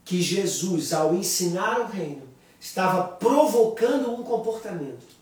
[0.04, 2.22] que Jesus, ao ensinar o reino,
[2.58, 5.13] estava provocando um comportamento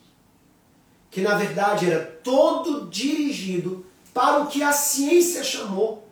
[1.12, 3.84] que na verdade era todo dirigido
[4.14, 6.08] para o que a ciência chamou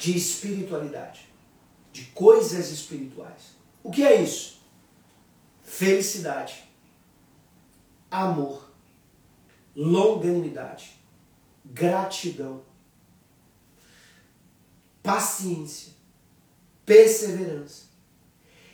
[0.00, 1.28] de espiritualidade,
[1.92, 3.54] de coisas espirituais.
[3.82, 4.62] O que é isso?
[5.62, 6.64] Felicidade,
[8.10, 8.70] amor,
[9.76, 10.98] longanimidade,
[11.62, 12.62] gratidão,
[15.02, 15.92] paciência,
[16.86, 17.84] perseverança.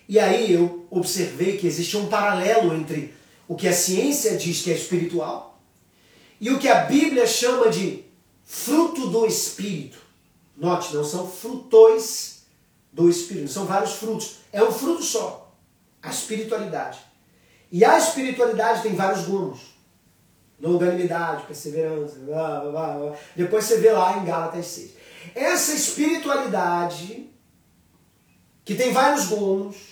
[0.08, 3.18] E aí eu observei que existe um paralelo entre
[3.50, 5.60] o que a ciência diz que é espiritual
[6.40, 8.04] e o que a Bíblia chama de
[8.44, 9.98] fruto do espírito.
[10.56, 12.44] Note, não são frutões
[12.92, 14.36] do espírito, são vários frutos.
[14.52, 15.52] É um fruto só,
[16.00, 17.00] a espiritualidade.
[17.72, 19.58] E a espiritualidade tem vários gomos.
[20.60, 23.16] Longanimidade, perseverança, blá, blá, blá.
[23.34, 24.92] Depois você vê lá em Gálatas 6.
[25.34, 27.28] Essa espiritualidade,
[28.64, 29.89] que tem vários gomos,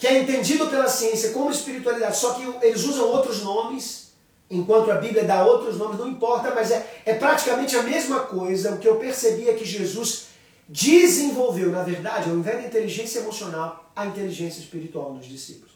[0.00, 4.12] que é entendido pela ciência como espiritualidade, só que eles usam outros nomes,
[4.48, 8.72] enquanto a Bíblia dá outros nomes, não importa, mas é, é praticamente a mesma coisa.
[8.72, 10.28] O que eu percebi é que Jesus
[10.66, 15.72] desenvolveu, na verdade, ao invés da inteligência emocional, a inteligência espiritual nos discípulos.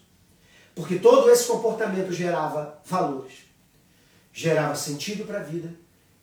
[0.75, 3.35] Porque todo esse comportamento gerava valores,
[4.33, 5.71] gerava sentido para a vida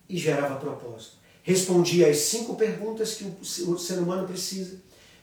[0.09, 1.17] e gerava propósito.
[1.43, 3.31] Respondia às cinco perguntas que
[3.61, 4.79] o ser humano precisa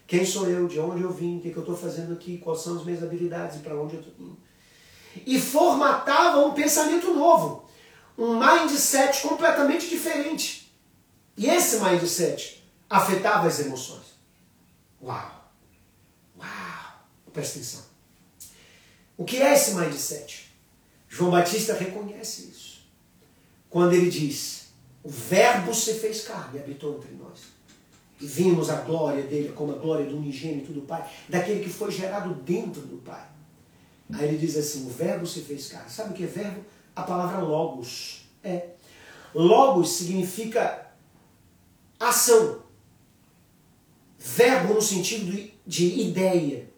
[0.09, 0.66] quem sou eu?
[0.66, 1.36] De onde eu vim?
[1.36, 2.38] O que, eu estou fazendo aqui?
[2.38, 4.38] Quais são as minhas habilidades e para onde eu estou indo?
[5.26, 7.68] E formatava um pensamento novo.
[8.16, 10.74] Um mindset completamente diferente.
[11.36, 14.06] E esse mindset afetava as emoções.
[15.02, 15.52] Uau!
[16.38, 16.92] Uau!
[17.30, 17.84] Presta atenção.
[19.14, 20.50] O que é esse mindset?
[21.06, 22.88] João Batista reconhece isso.
[23.68, 24.68] Quando ele diz:
[25.02, 27.57] O Verbo se fez carne e habitou entre nós
[28.18, 32.34] vimos a glória dele como a glória do unigênito do Pai, daquele que foi gerado
[32.34, 33.24] dentro do Pai.
[34.12, 35.90] Aí ele diz assim: o verbo se fez carne.
[35.90, 36.64] Sabe o que é verbo?
[36.96, 38.28] A palavra logos.
[38.42, 38.70] É.
[39.34, 40.86] Logos significa
[42.00, 42.62] ação.
[44.18, 46.68] Verbo no sentido de, de ideia.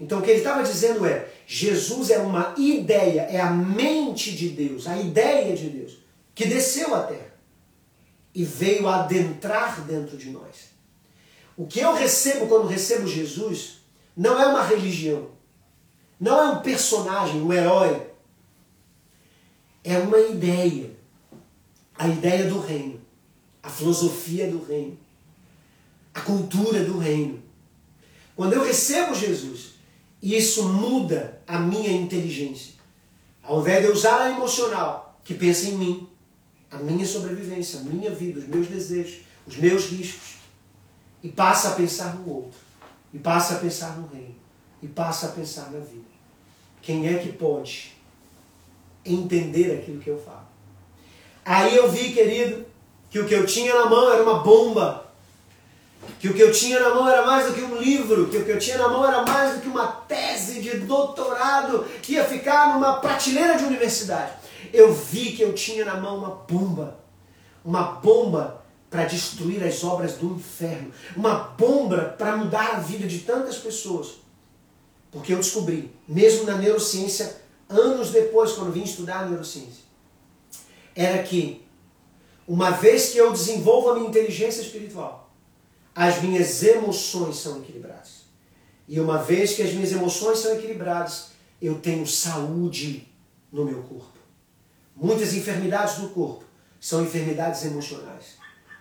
[0.00, 4.50] Então o que ele estava dizendo é: Jesus é uma ideia, é a mente de
[4.50, 5.98] Deus, a ideia de Deus,
[6.34, 7.30] que desceu à terra
[8.34, 10.70] e veio adentrar dentro de nós.
[11.60, 13.82] O que eu recebo quando recebo Jesus
[14.16, 15.28] não é uma religião,
[16.18, 18.00] não é um personagem, um herói.
[19.84, 20.90] É uma ideia.
[21.98, 22.98] A ideia do reino,
[23.62, 24.98] a filosofia do reino,
[26.14, 27.42] a cultura do reino.
[28.34, 29.74] Quando eu recebo Jesus,
[30.22, 32.72] isso muda a minha inteligência.
[33.42, 36.08] Ao invés de eu usar a emocional, que pensa em mim,
[36.70, 40.29] a minha sobrevivência, a minha vida, os meus desejos, os meus riscos,
[41.22, 42.58] e passa a pensar no outro,
[43.12, 44.36] e passa a pensar no reino,
[44.82, 46.10] e passa a pensar na vida.
[46.82, 47.94] Quem é que pode
[49.04, 50.48] entender aquilo que eu falo?
[51.44, 52.64] Aí eu vi, querido,
[53.10, 55.06] que o que eu tinha na mão era uma bomba.
[56.18, 58.44] Que o que eu tinha na mão era mais do que um livro, que o
[58.44, 62.24] que eu tinha na mão era mais do que uma tese de doutorado que ia
[62.24, 64.32] ficar numa prateleira de universidade.
[64.72, 66.98] Eu vi que eu tinha na mão uma bomba.
[67.64, 68.59] Uma bomba
[68.90, 74.16] para destruir as obras do inferno, uma bomba para mudar a vida de tantas pessoas.
[75.12, 79.84] Porque eu descobri, mesmo na neurociência, anos depois, quando vim estudar a neurociência,
[80.94, 81.64] era que
[82.46, 85.32] uma vez que eu desenvolvo a minha inteligência espiritual,
[85.94, 88.24] as minhas emoções são equilibradas.
[88.88, 91.28] E uma vez que as minhas emoções são equilibradas,
[91.62, 93.08] eu tenho saúde
[93.52, 94.18] no meu corpo.
[94.96, 96.44] Muitas enfermidades do corpo
[96.80, 98.39] são enfermidades emocionais,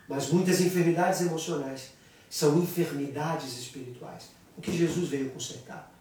[0.09, 1.91] mas muitas enfermidades emocionais
[2.27, 4.31] são enfermidades espirituais.
[4.57, 5.93] O que Jesus veio consertar.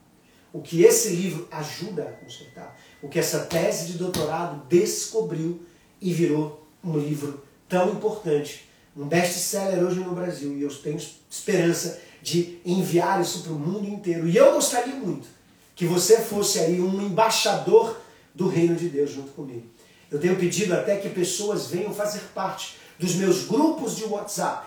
[0.51, 2.75] O que esse livro ajuda a consertar.
[3.03, 5.63] O que essa tese de doutorado descobriu
[6.01, 10.57] e virou um livro tão importante, um best-seller hoje no Brasil.
[10.57, 10.99] E eu tenho
[11.31, 14.27] esperança de enviar isso para o mundo inteiro.
[14.27, 15.29] E eu gostaria muito
[15.77, 18.01] que você fosse aí um embaixador
[18.35, 19.67] do reino de Deus junto comigo.
[20.11, 24.67] Eu tenho pedido até que pessoas venham fazer parte dos meus grupos de WhatsApp.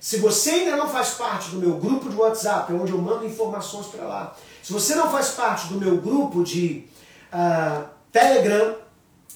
[0.00, 3.86] Se você ainda não faz parte do meu grupo de WhatsApp, onde eu mando informações
[3.86, 6.84] para lá, se você não faz parte do meu grupo de
[7.32, 8.76] uh, Telegram,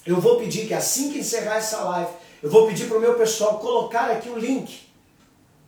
[0.06, 2.10] eu vou pedir que assim que encerrar essa live,
[2.42, 4.88] eu vou pedir para o meu pessoal colocar aqui o link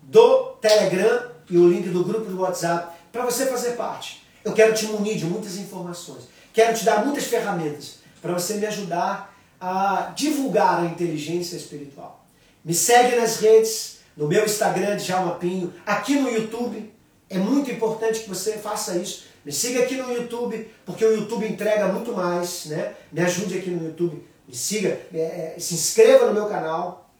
[0.02, 4.22] do Telegram e o link do grupo do WhatsApp para você fazer parte.
[4.44, 8.66] Eu quero te munir de muitas informações, quero te dar muitas ferramentas para você me
[8.66, 12.21] ajudar a divulgar a inteligência espiritual.
[12.64, 16.92] Me segue nas redes, no meu Instagram, de Jalma Pinho, aqui no YouTube.
[17.28, 19.24] É muito importante que você faça isso.
[19.44, 22.94] Me siga aqui no YouTube, porque o YouTube entrega muito mais, né?
[23.10, 24.22] Me ajude aqui no YouTube.
[24.46, 27.10] Me siga, é, é, se inscreva no meu canal.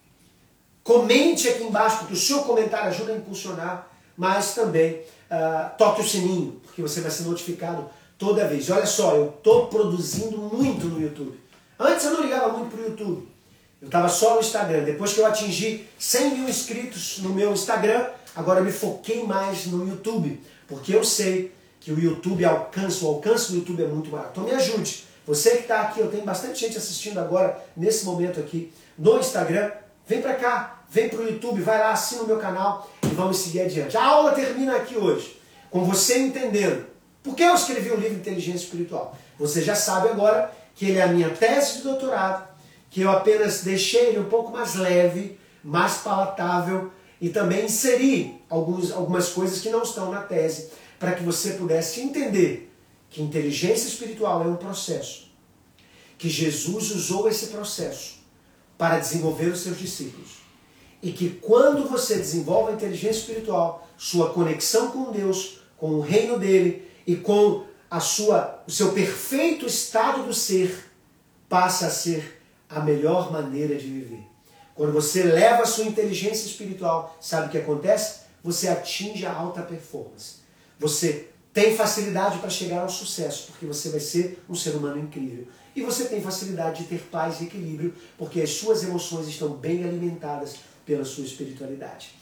[0.85, 3.89] Comente aqui embaixo, porque o seu comentário ajuda a impulsionar.
[4.17, 8.71] Mas também uh, toque o sininho, porque você vai ser notificado toda vez.
[8.71, 11.41] Olha só, eu estou produzindo muito no YouTube.
[11.79, 13.32] Antes eu não ligava muito para o YouTube.
[13.83, 14.85] Eu estava só no Instagram.
[14.85, 18.07] Depois que eu atingi 100 mil inscritos no meu Instagram,
[18.37, 20.41] agora me foquei mais no YouTube.
[20.69, 24.29] Porque eu sei que o YouTube alcança, o alcance do YouTube é muito maior.
[24.31, 25.05] Então me ajude.
[25.27, 29.73] Você que está aqui, eu tenho bastante gente assistindo agora, nesse momento aqui, no Instagram.
[30.07, 33.39] Vem para cá, vem para o YouTube, vai lá, assina o meu canal e vamos
[33.39, 33.97] seguir adiante.
[33.97, 36.87] A aula termina aqui hoje, com você entendendo
[37.23, 39.17] por que eu escrevi o livro Inteligência Espiritual.
[39.39, 42.52] Você já sabe agora que ele é a minha tese de doutorado,
[42.93, 48.93] que eu apenas deixei ele um pouco mais leve, mais palatável e também inseri alguns,
[48.93, 50.69] algumas coisas que não estão na tese,
[50.99, 52.71] para que você pudesse entender
[53.09, 55.33] que inteligência espiritual é um processo,
[56.19, 58.17] que Jesus usou esse processo
[58.77, 60.43] para desenvolver os seus discípulos.
[61.03, 66.39] E que quando você desenvolve a inteligência espiritual, sua conexão com Deus, com o reino
[66.39, 70.91] dele e com a sua, o seu perfeito estado do ser,
[71.49, 72.42] passa a ser
[72.75, 74.27] a melhor maneira de viver.
[74.75, 78.23] Quando você leva a sua inteligência espiritual, sabe o que acontece?
[78.43, 80.37] Você atinge a alta performance.
[80.79, 85.47] Você tem facilidade para chegar ao sucesso, porque você vai ser um ser humano incrível.
[85.77, 89.85] E você tem facilidade de ter paz e equilíbrio, porque as suas emoções estão bem
[89.85, 92.22] alimentadas pela sua espiritualidade.